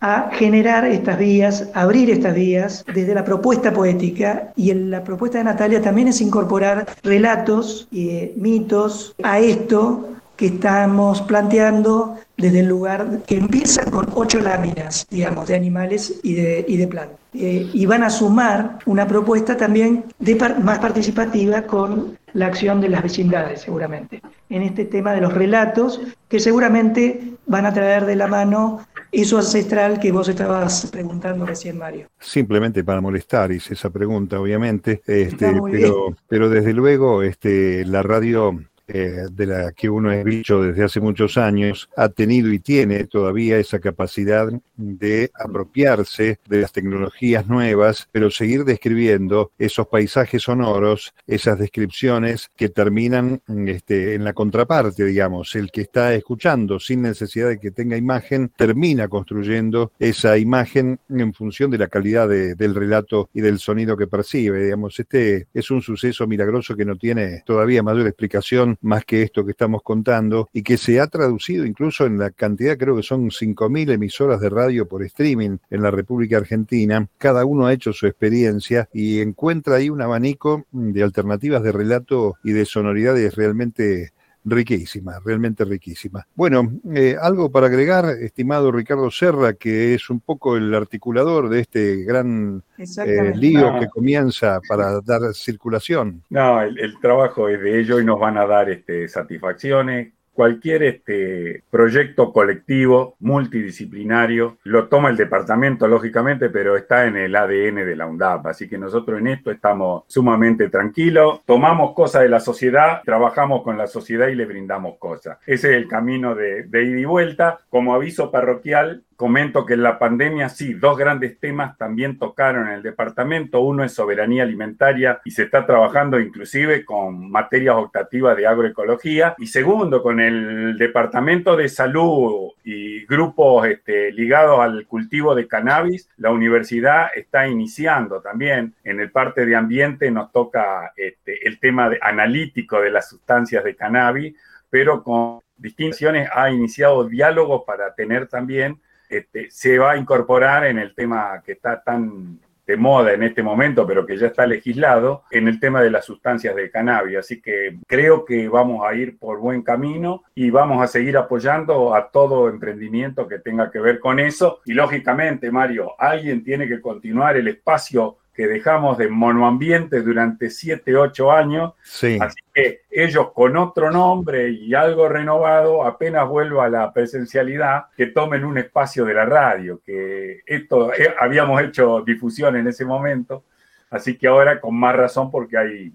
a 0.00 0.30
generar 0.32 0.86
estas 0.86 1.18
vías, 1.18 1.68
abrir 1.74 2.08
estas 2.08 2.34
vías 2.34 2.82
desde 2.94 3.14
la 3.14 3.26
propuesta 3.26 3.74
poética 3.74 4.54
y 4.56 4.70
en 4.70 4.90
la 4.90 5.04
propuesta 5.04 5.36
de 5.36 5.44
Natalia 5.44 5.82
también 5.82 6.08
es 6.08 6.22
incorporar 6.22 6.86
relatos 7.02 7.88
y 7.90 8.08
eh, 8.08 8.32
mitos 8.36 9.14
a 9.22 9.38
esto 9.38 10.08
que 10.36 10.46
estamos 10.46 11.20
planteando 11.20 12.16
desde 12.36 12.60
el 12.60 12.66
lugar 12.66 13.20
que 13.26 13.36
empieza 13.36 13.90
con 13.90 14.08
ocho 14.14 14.40
láminas, 14.40 15.06
digamos, 15.10 15.48
de 15.48 15.54
animales 15.54 16.20
y 16.22 16.34
de, 16.34 16.64
y 16.68 16.76
de 16.76 16.86
plantas. 16.86 17.18
Eh, 17.34 17.68
y 17.72 17.86
van 17.86 18.02
a 18.02 18.10
sumar 18.10 18.78
una 18.86 19.06
propuesta 19.06 19.56
también 19.56 20.04
de 20.18 20.34
más 20.62 20.78
participativa 20.78 21.62
con 21.62 22.18
la 22.32 22.46
acción 22.46 22.80
de 22.80 22.88
las 22.88 23.02
vecindades, 23.02 23.62
seguramente, 23.62 24.22
en 24.48 24.62
este 24.62 24.84
tema 24.84 25.12
de 25.12 25.20
los 25.20 25.32
relatos, 25.32 26.00
que 26.28 26.40
seguramente 26.40 27.32
van 27.46 27.66
a 27.66 27.72
traer 27.72 28.06
de 28.06 28.16
la 28.16 28.26
mano 28.26 28.86
eso 29.12 29.38
ancestral 29.38 29.98
que 29.98 30.12
vos 30.12 30.28
estabas 30.28 30.86
preguntando 30.90 31.46
recién, 31.46 31.78
Mario. 31.78 32.08
Simplemente 32.18 32.84
para 32.84 33.00
molestar, 33.00 33.52
hice 33.52 33.74
esa 33.74 33.90
pregunta, 33.90 34.40
obviamente, 34.40 35.02
este, 35.06 35.54
pero, 35.70 36.16
pero 36.28 36.50
desde 36.50 36.72
luego 36.72 37.22
este, 37.22 37.84
la 37.86 38.02
radio 38.02 38.58
eh, 38.88 39.26
de 39.30 39.46
la 39.46 39.72
que 39.72 39.88
uno 39.88 40.12
es 40.12 40.24
bicho 40.24 40.62
desde 40.62 40.84
hace 40.84 41.00
muchos 41.00 41.36
años, 41.36 41.88
ha 41.96 42.08
tenido 42.08 42.52
y 42.52 42.58
tiene 42.58 43.04
todavía 43.04 43.58
esa 43.58 43.78
capacidad 43.78 44.48
de 44.76 45.30
apropiarse 45.34 46.38
de 46.48 46.60
las 46.60 46.72
tecnologías 46.72 47.46
nuevas, 47.46 48.08
pero 48.12 48.30
seguir 48.30 48.64
describiendo 48.64 49.50
esos 49.58 49.88
paisajes 49.88 50.42
sonoros, 50.42 51.14
esas 51.26 51.58
descripciones 51.58 52.50
que 52.56 52.68
terminan 52.68 53.40
este, 53.66 54.14
en 54.14 54.24
la 54.24 54.32
contraparte, 54.32 55.04
digamos. 55.04 55.54
El 55.54 55.70
que 55.70 55.82
está 55.82 56.14
escuchando 56.14 56.78
sin 56.78 57.02
necesidad 57.02 57.48
de 57.48 57.58
que 57.58 57.70
tenga 57.70 57.96
imagen, 57.96 58.52
termina 58.56 59.08
construyendo 59.08 59.92
esa 59.98 60.38
imagen 60.38 60.98
en 61.08 61.32
función 61.32 61.70
de 61.70 61.78
la 61.78 61.88
calidad 61.88 62.28
del 62.28 62.74
relato 62.74 63.30
y 63.32 63.40
del 63.40 63.58
sonido 63.58 63.96
que 63.96 64.06
percibe. 64.06 64.64
Digamos, 64.64 64.98
este 64.98 65.48
es 65.52 65.70
un 65.70 65.82
suceso 65.82 66.26
milagroso 66.26 66.76
que 66.76 66.84
no 66.84 66.96
tiene 66.96 67.42
todavía 67.44 67.82
mayor 67.82 68.06
explicación 68.06 68.75
más 68.80 69.04
que 69.04 69.22
esto 69.22 69.44
que 69.44 69.52
estamos 69.52 69.82
contando 69.82 70.48
y 70.52 70.62
que 70.62 70.76
se 70.76 71.00
ha 71.00 71.06
traducido 71.06 71.64
incluso 71.64 72.06
en 72.06 72.18
la 72.18 72.30
cantidad, 72.30 72.76
creo 72.76 72.96
que 72.96 73.02
son 73.02 73.30
5.000 73.30 73.92
emisoras 73.92 74.40
de 74.40 74.50
radio 74.50 74.86
por 74.86 75.02
streaming 75.02 75.58
en 75.70 75.82
la 75.82 75.90
República 75.90 76.36
Argentina. 76.36 77.08
Cada 77.18 77.44
uno 77.44 77.66
ha 77.66 77.72
hecho 77.72 77.92
su 77.92 78.06
experiencia 78.06 78.88
y 78.92 79.20
encuentra 79.20 79.76
ahí 79.76 79.90
un 79.90 80.02
abanico 80.02 80.66
de 80.72 81.02
alternativas 81.02 81.62
de 81.62 81.72
relato 81.72 82.36
y 82.42 82.52
de 82.52 82.64
sonoridades 82.64 83.34
realmente 83.34 84.12
riquísima, 84.46 85.20
realmente 85.24 85.64
riquísima. 85.64 86.26
Bueno, 86.34 86.72
eh, 86.94 87.16
algo 87.20 87.50
para 87.50 87.66
agregar, 87.66 88.06
estimado 88.20 88.70
Ricardo 88.70 89.10
Serra, 89.10 89.54
que 89.54 89.94
es 89.94 90.08
un 90.08 90.20
poco 90.20 90.56
el 90.56 90.72
articulador 90.72 91.48
de 91.48 91.60
este 91.60 92.04
gran 92.04 92.62
eh, 92.78 93.32
lío 93.34 93.78
que 93.78 93.88
comienza 93.88 94.60
para 94.68 95.00
dar 95.00 95.34
circulación. 95.34 96.22
No, 96.30 96.62
el, 96.62 96.78
el, 96.78 96.98
trabajo 97.00 97.48
es 97.48 97.60
de 97.60 97.80
ello 97.80 98.00
y 98.00 98.04
nos 98.04 98.20
van 98.20 98.38
a 98.38 98.46
dar 98.46 98.70
este, 98.70 99.08
satisfacciones 99.08 100.15
cualquier 100.36 100.82
este, 100.82 101.64
proyecto 101.70 102.30
colectivo 102.30 103.16
multidisciplinario 103.20 104.58
lo 104.64 104.88
toma 104.88 105.08
el 105.08 105.16
departamento, 105.16 105.88
lógicamente, 105.88 106.50
pero 106.50 106.76
está 106.76 107.06
en 107.06 107.16
el 107.16 107.34
ADN 107.34 107.76
de 107.76 107.96
la 107.96 108.06
UNDAP. 108.06 108.46
Así 108.46 108.68
que 108.68 108.76
nosotros 108.76 109.18
en 109.18 109.28
esto 109.28 109.50
estamos 109.50 110.04
sumamente 110.06 110.68
tranquilos. 110.68 111.40
Tomamos 111.46 111.94
cosas 111.94 112.22
de 112.22 112.28
la 112.28 112.40
sociedad, 112.40 113.00
trabajamos 113.04 113.62
con 113.62 113.78
la 113.78 113.86
sociedad 113.86 114.28
y 114.28 114.34
le 114.34 114.44
brindamos 114.44 114.98
cosas. 114.98 115.38
Ese 115.46 115.70
es 115.70 115.76
el 115.76 115.88
camino 115.88 116.34
de, 116.34 116.64
de 116.64 116.84
ida 116.84 117.00
y 117.00 117.04
vuelta. 117.06 117.58
Como 117.70 117.94
aviso 117.94 118.30
parroquial, 118.30 119.04
Comento 119.16 119.64
que 119.64 119.74
en 119.74 119.82
la 119.82 119.98
pandemia 119.98 120.48
sí, 120.48 120.74
dos 120.74 120.96
grandes 120.98 121.38
temas 121.40 121.76
también 121.78 122.18
tocaron 122.18 122.68
en 122.68 122.74
el 122.74 122.82
departamento. 122.82 123.60
Uno 123.60 123.82
es 123.82 123.92
soberanía 123.92 124.42
alimentaria 124.42 125.20
y 125.24 125.30
se 125.30 125.44
está 125.44 125.64
trabajando 125.64 126.20
inclusive 126.20 126.84
con 126.84 127.30
materias 127.30 127.76
optativas 127.76 128.36
de 128.36 128.46
agroecología. 128.46 129.34
Y 129.38 129.46
segundo, 129.46 130.02
con 130.02 130.20
el 130.20 130.76
departamento 130.76 131.56
de 131.56 131.68
salud 131.68 132.52
y 132.62 133.06
grupos 133.06 133.66
este, 133.66 134.12
ligados 134.12 134.60
al 134.60 134.86
cultivo 134.86 135.34
de 135.34 135.48
cannabis, 135.48 136.08
la 136.18 136.30
universidad 136.30 137.08
está 137.14 137.48
iniciando 137.48 138.20
también 138.20 138.74
en 138.84 139.00
el 139.00 139.10
parte 139.10 139.46
de 139.46 139.56
ambiente 139.56 140.10
nos 140.10 140.30
toca 140.32 140.92
este, 140.96 141.46
el 141.46 141.58
tema 141.58 141.88
de, 141.88 141.98
analítico 142.00 142.80
de 142.80 142.90
las 142.90 143.08
sustancias 143.08 143.64
de 143.64 143.74
cannabis, 143.74 144.34
pero 144.70 145.02
con 145.02 145.40
distinciones 145.56 146.28
ha 146.34 146.50
iniciado 146.50 147.08
diálogos 147.08 147.62
para 147.66 147.94
tener 147.94 148.26
también 148.26 148.78
este, 149.08 149.50
se 149.50 149.78
va 149.78 149.92
a 149.92 149.96
incorporar 149.96 150.66
en 150.66 150.78
el 150.78 150.94
tema 150.94 151.42
que 151.44 151.52
está 151.52 151.82
tan 151.82 152.40
de 152.66 152.76
moda 152.76 153.12
en 153.12 153.22
este 153.22 153.42
momento, 153.42 153.86
pero 153.86 154.04
que 154.04 154.16
ya 154.16 154.26
está 154.26 154.44
legislado, 154.44 155.22
en 155.30 155.46
el 155.46 155.60
tema 155.60 155.80
de 155.82 155.90
las 155.90 156.04
sustancias 156.04 156.56
de 156.56 156.70
cannabis. 156.70 157.18
Así 157.18 157.40
que 157.40 157.78
creo 157.86 158.24
que 158.24 158.48
vamos 158.48 158.84
a 158.84 158.92
ir 158.94 159.18
por 159.18 159.38
buen 159.38 159.62
camino 159.62 160.24
y 160.34 160.50
vamos 160.50 160.82
a 160.82 160.88
seguir 160.88 161.16
apoyando 161.16 161.94
a 161.94 162.10
todo 162.10 162.48
emprendimiento 162.48 163.28
que 163.28 163.38
tenga 163.38 163.70
que 163.70 163.78
ver 163.78 164.00
con 164.00 164.18
eso. 164.18 164.60
Y 164.64 164.72
lógicamente, 164.74 165.50
Mario, 165.50 165.92
alguien 165.98 166.42
tiene 166.42 166.66
que 166.66 166.80
continuar 166.80 167.36
el 167.36 167.48
espacio 167.48 168.18
que 168.36 168.46
dejamos 168.46 168.98
de 168.98 169.08
monoambiente 169.08 170.02
durante 170.02 170.50
7, 170.50 170.94
8 170.94 171.32
años. 171.32 171.72
Así 172.20 172.40
que 172.52 172.82
ellos 172.90 173.32
con 173.32 173.56
otro 173.56 173.90
nombre 173.90 174.50
y 174.50 174.74
algo 174.74 175.08
renovado, 175.08 175.84
apenas 175.84 176.28
vuelva 176.28 176.66
a 176.66 176.68
la 176.68 176.92
presencialidad, 176.92 177.86
que 177.96 178.08
tomen 178.08 178.44
un 178.44 178.58
espacio 178.58 179.06
de 179.06 179.14
la 179.14 179.24
radio, 179.24 179.80
que 179.84 180.42
esto 180.44 180.92
eh, 180.92 181.14
habíamos 181.18 181.62
hecho 181.62 182.02
difusión 182.02 182.56
en 182.56 182.68
ese 182.68 182.84
momento, 182.84 183.44
así 183.90 184.18
que 184.18 184.28
ahora 184.28 184.60
con 184.60 184.76
más 184.76 184.94
razón 184.94 185.30
porque 185.30 185.56
hay 185.56 185.92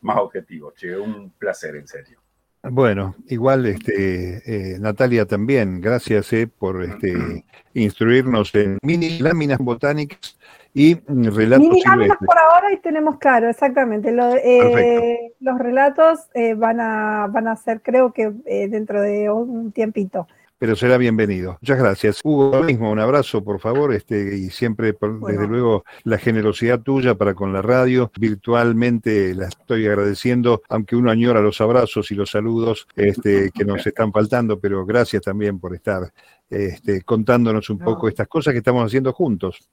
más 0.00 0.16
objetivos. 0.16 0.74
Che, 0.74 0.96
un 0.96 1.30
placer, 1.38 1.76
en 1.76 1.86
serio. 1.86 2.18
Bueno, 2.62 3.16
igual 3.28 3.66
este, 3.66 4.42
eh, 4.46 4.78
Natalia 4.78 5.26
también, 5.26 5.80
gracias 5.80 6.32
eh, 6.32 6.46
por 6.46 6.82
este, 6.84 7.44
instruirnos 7.74 8.54
en 8.54 8.78
mini 8.82 9.18
láminas 9.18 9.58
botánicas 9.58 10.38
y 10.72 10.94
relatos 11.06 11.68
Mini 11.68 11.82
por 11.82 12.38
ahora 12.38 12.72
y 12.72 12.78
tenemos 12.78 13.18
claro, 13.18 13.48
exactamente. 13.48 14.14
Eh, 14.44 15.32
los 15.40 15.58
relatos 15.58 16.20
eh, 16.34 16.54
van, 16.54 16.80
a, 16.80 17.26
van 17.28 17.48
a 17.48 17.56
ser, 17.56 17.82
creo 17.82 18.12
que 18.12 18.32
eh, 18.46 18.68
dentro 18.68 19.02
de 19.02 19.30
un 19.30 19.72
tiempito 19.72 20.26
pero 20.60 20.76
será 20.76 20.98
bienvenido. 20.98 21.56
Muchas 21.62 21.78
gracias. 21.78 22.20
Hugo, 22.22 22.62
mismo, 22.62 22.90
un 22.90 22.98
abrazo, 22.98 23.42
por 23.42 23.60
favor, 23.60 23.94
este, 23.94 24.36
y 24.36 24.50
siempre, 24.50 24.94
desde 25.26 25.46
luego, 25.48 25.84
la 26.04 26.18
generosidad 26.18 26.80
tuya 26.80 27.14
para 27.14 27.32
con 27.32 27.54
la 27.54 27.62
radio. 27.62 28.12
Virtualmente 28.20 29.34
la 29.34 29.48
estoy 29.48 29.86
agradeciendo, 29.86 30.60
aunque 30.68 30.96
uno 30.96 31.10
añora 31.10 31.40
los 31.40 31.62
abrazos 31.62 32.10
y 32.10 32.14
los 32.14 32.32
saludos 32.32 32.86
este, 32.94 33.50
que 33.52 33.64
nos 33.64 33.86
están 33.86 34.12
faltando, 34.12 34.60
pero 34.60 34.84
gracias 34.84 35.22
también 35.22 35.58
por 35.58 35.74
estar 35.74 36.12
este, 36.50 37.02
contándonos 37.02 37.70
un 37.70 37.78
poco 37.78 38.08
estas 38.08 38.26
cosas 38.26 38.52
que 38.52 38.58
estamos 38.58 38.84
haciendo 38.84 39.12
juntos. 39.12 39.70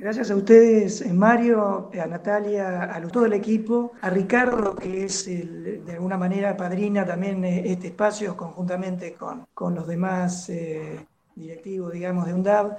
Gracias 0.00 0.32
a 0.32 0.36
ustedes, 0.36 1.00
eh, 1.00 1.12
Mario, 1.12 1.90
a 1.94 2.06
Natalia, 2.06 2.94
a 2.94 3.00
todo 3.02 3.26
el 3.26 3.34
equipo, 3.34 3.92
a 4.00 4.10
Ricardo, 4.10 4.74
que 4.74 5.04
es 5.04 5.26
de 5.26 5.92
alguna 5.92 6.18
manera 6.18 6.56
padrina 6.56 7.06
también 7.06 7.44
eh, 7.44 7.62
este 7.66 7.88
espacio 7.88 8.36
conjuntamente 8.36 9.14
con, 9.14 9.46
con 9.54 9.76
los 9.76 9.86
demás 9.86 10.48
eh, 10.50 11.06
directivos, 11.36 11.92
digamos, 11.92 12.26
de 12.26 12.34
UNDAV. 12.34 12.76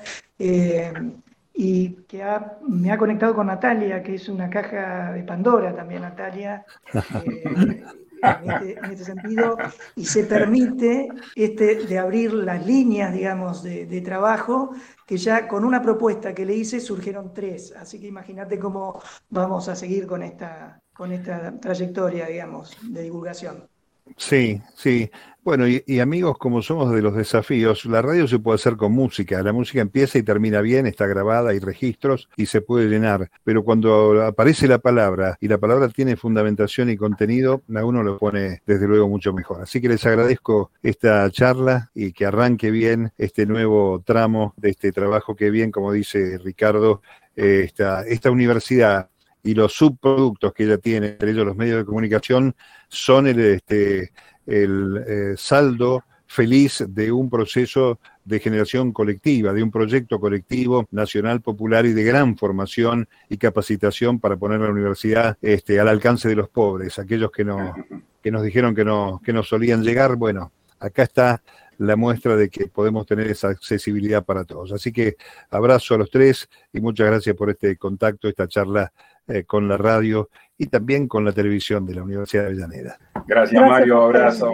y 1.54 1.90
que 2.08 2.24
me 2.68 2.92
ha 2.92 2.98
conectado 2.98 3.34
con 3.34 3.48
Natalia, 3.48 4.04
que 4.04 4.16
es 4.16 4.28
una 4.28 4.50
caja 4.50 5.14
de 5.14 5.24
Pandora 5.24 5.74
también, 5.74 6.02
Natalia. 6.02 6.66
Este, 8.22 8.78
en 8.78 8.86
este, 8.86 9.06
sentido 9.06 9.58
y 9.96 10.06
se 10.06 10.24
permite 10.24 11.08
este, 11.36 11.76
de 11.86 12.00
abrir 12.00 12.34
las 12.34 12.66
líneas, 12.66 13.14
digamos, 13.14 13.64
de, 13.64 13.86
de, 13.86 14.02
trabajo, 14.02 14.72
que 15.06 15.18
ya 15.18 15.48
con 15.48 15.64
una 15.64 15.82
propuesta 15.82 16.34
que 16.34 16.46
le 16.46 16.56
hice 16.56 16.80
surgieron 16.80 17.34
tres. 17.34 17.74
Así 17.78 18.00
que 18.00 18.08
imagínate 18.08 18.60
cómo 18.60 19.02
vamos 19.30 19.70
a 19.70 19.76
seguir 19.76 20.06
con 20.06 20.24
esta, 20.24 20.82
con 20.94 21.12
esta 21.12 21.60
trayectoria, 21.60 22.28
digamos, 22.28 22.78
de 22.84 23.04
divulgación. 23.04 23.68
Sí, 24.18 24.62
sí. 24.76 25.10
Bueno, 25.42 25.68
y, 25.68 25.84
y, 25.88 26.00
amigos, 26.00 26.38
como 26.38 26.62
somos 26.62 26.94
de 26.94 27.02
los 27.02 27.16
desafíos, 27.16 27.86
la 27.86 28.02
radio 28.02 28.28
se 28.28 28.38
puede 28.40 28.56
hacer 28.56 28.76
con 28.76 28.92
música. 28.92 29.42
La 29.42 29.54
música 29.54 29.80
empieza 29.82 30.20
y 30.20 30.24
termina 30.24 30.62
bien, 30.62 30.86
está 30.86 31.08
grabada, 31.08 31.52
hay 31.52 31.60
registros 31.60 32.30
y 32.36 32.46
se 32.46 32.62
puede 32.62 32.88
llenar. 32.88 33.32
Pero 33.44 33.64
cuando 33.64 34.22
aparece 34.24 34.68
la 34.68 34.80
palabra 34.80 35.38
y 35.40 35.48
la 35.48 35.58
palabra 35.58 35.88
tiene 35.90 36.18
fundamentación 36.18 36.90
y 36.90 36.98
contenido, 36.98 37.64
a 37.74 37.86
uno 37.86 38.04
lo 38.04 38.18
pone 38.20 38.62
desde 38.66 38.88
luego 38.88 39.08
mucho 39.08 39.34
mejor. 39.34 39.62
Así 39.62 39.82
que 39.82 39.88
les 39.90 40.06
agradezco 40.06 40.72
esta 40.84 41.30
charla 41.32 41.90
y 41.96 42.12
que 42.12 42.26
arranque 42.26 42.70
bien 42.70 43.12
este 43.18 43.46
nuevo 43.46 44.04
tramo 44.06 44.54
de 44.58 44.70
este 44.72 44.92
trabajo 44.92 45.36
que 45.36 45.50
bien, 45.50 45.72
como 45.72 45.94
dice 45.94 46.38
Ricardo, 46.38 47.02
eh, 47.36 47.62
esta, 47.66 48.04
esta 48.04 48.30
universidad 48.30 49.10
y 49.44 49.54
los 49.54 49.74
subproductos 49.74 50.54
que 50.54 50.64
ella 50.66 50.78
tiene, 50.78 51.08
entre 51.08 51.32
ellos 51.32 51.46
los 51.46 51.56
medios 51.56 51.78
de 51.78 51.86
comunicación, 51.86 52.56
son 52.88 53.28
el, 53.28 53.40
este, 53.40 54.12
el 54.46 55.04
eh, 55.08 55.34
saldo 55.38 56.04
feliz 56.30 56.84
de 56.88 57.12
un 57.12 57.30
proceso 57.30 58.00
de 58.24 58.40
generación 58.40 58.92
colectiva, 58.92 59.52
de 59.52 59.64
un 59.64 59.72
proyecto 59.72 60.20
colectivo 60.20 60.88
nacional 60.92 61.42
popular 61.42 61.88
y 61.88 61.94
de 61.94 62.04
gran 62.04 62.38
formación 62.38 63.10
y 63.30 63.38
capacitación 63.38 64.20
para 64.20 64.38
poner 64.38 64.60
la 64.60 64.70
universidad 64.70 65.38
este, 65.42 65.80
al 65.80 65.88
alcance 65.88 66.30
de 66.30 66.36
los 66.36 66.48
pobres, 66.48 67.00
aquellos 67.00 67.32
que, 67.32 67.44
no, 67.44 67.74
que 68.22 68.30
nos 68.30 68.44
dijeron 68.44 68.76
que 68.76 68.86
no, 68.86 69.20
que 69.26 69.34
no 69.34 69.42
solían 69.42 69.84
llegar. 69.84 70.18
Bueno, 70.18 70.52
acá 70.80 71.04
está 71.04 71.42
la 71.80 71.96
muestra 71.96 72.36
de 72.36 72.50
que 72.50 72.68
podemos 72.68 73.08
tener 73.08 73.28
esa 73.28 73.48
accesibilidad 73.48 74.24
para 74.24 74.44
todos. 74.44 74.72
Así 74.72 74.92
que 74.92 75.16
abrazo 75.50 75.96
a 75.96 75.98
los 75.98 76.12
tres 76.12 76.48
y 76.72 76.80
muchas 76.80 77.08
gracias 77.08 77.36
por 77.36 77.50
este 77.50 77.76
contacto, 77.78 78.28
esta 78.28 78.48
charla 78.48 78.94
eh, 79.30 79.44
con 79.46 79.68
la 79.68 79.78
radio 79.78 80.30
y 80.58 80.68
también 80.68 81.08
con 81.08 81.24
la 81.24 81.32
televisión 81.32 81.86
de 81.86 81.96
la 81.96 82.04
Universidad 82.04 82.44
de 82.44 82.50
Avellaneda. 82.50 83.00
Gracias, 83.28 83.62
Gracias 83.62 83.62
Mario, 83.62 84.02
abrazo. 84.02 84.54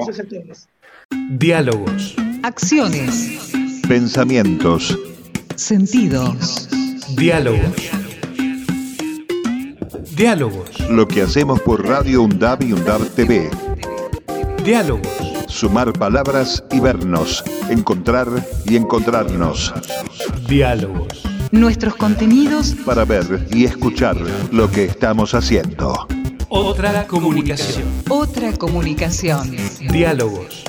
Diálogos. 1.30 2.16
Acciones. 2.44 3.52
Pensamientos. 3.88 4.98
Sentidos. 5.56 6.70
Diálogos. 7.16 7.92
Diálogos. 10.16 10.90
Lo 10.90 11.08
que 11.08 11.22
hacemos 11.22 11.62
por 11.62 11.86
Radio 11.88 12.22
UNDAB 12.22 12.64
y 12.64 12.74
UNDAB 12.74 13.10
TV. 13.16 13.50
Diálogos. 14.64 15.08
Sumar 15.48 15.94
palabras 15.94 16.64
y 16.72 16.80
vernos. 16.80 17.44
Encontrar 17.70 18.28
y 18.66 18.76
encontrarnos. 18.76 19.74
Diálogos. 20.48 21.35
Nuestros 21.52 21.96
contenidos 21.96 22.76
para 22.86 23.06
ver 23.06 23.48
y 23.52 23.66
escuchar 23.66 24.18
lo 24.52 24.70
que 24.70 24.86
estamos 24.86 25.34
haciendo. 25.34 26.08
Otra 26.50 27.06
comunicación. 27.08 27.84
Otra 28.10 28.54
comunicación. 28.54 29.56
Diálogos. 29.92 30.64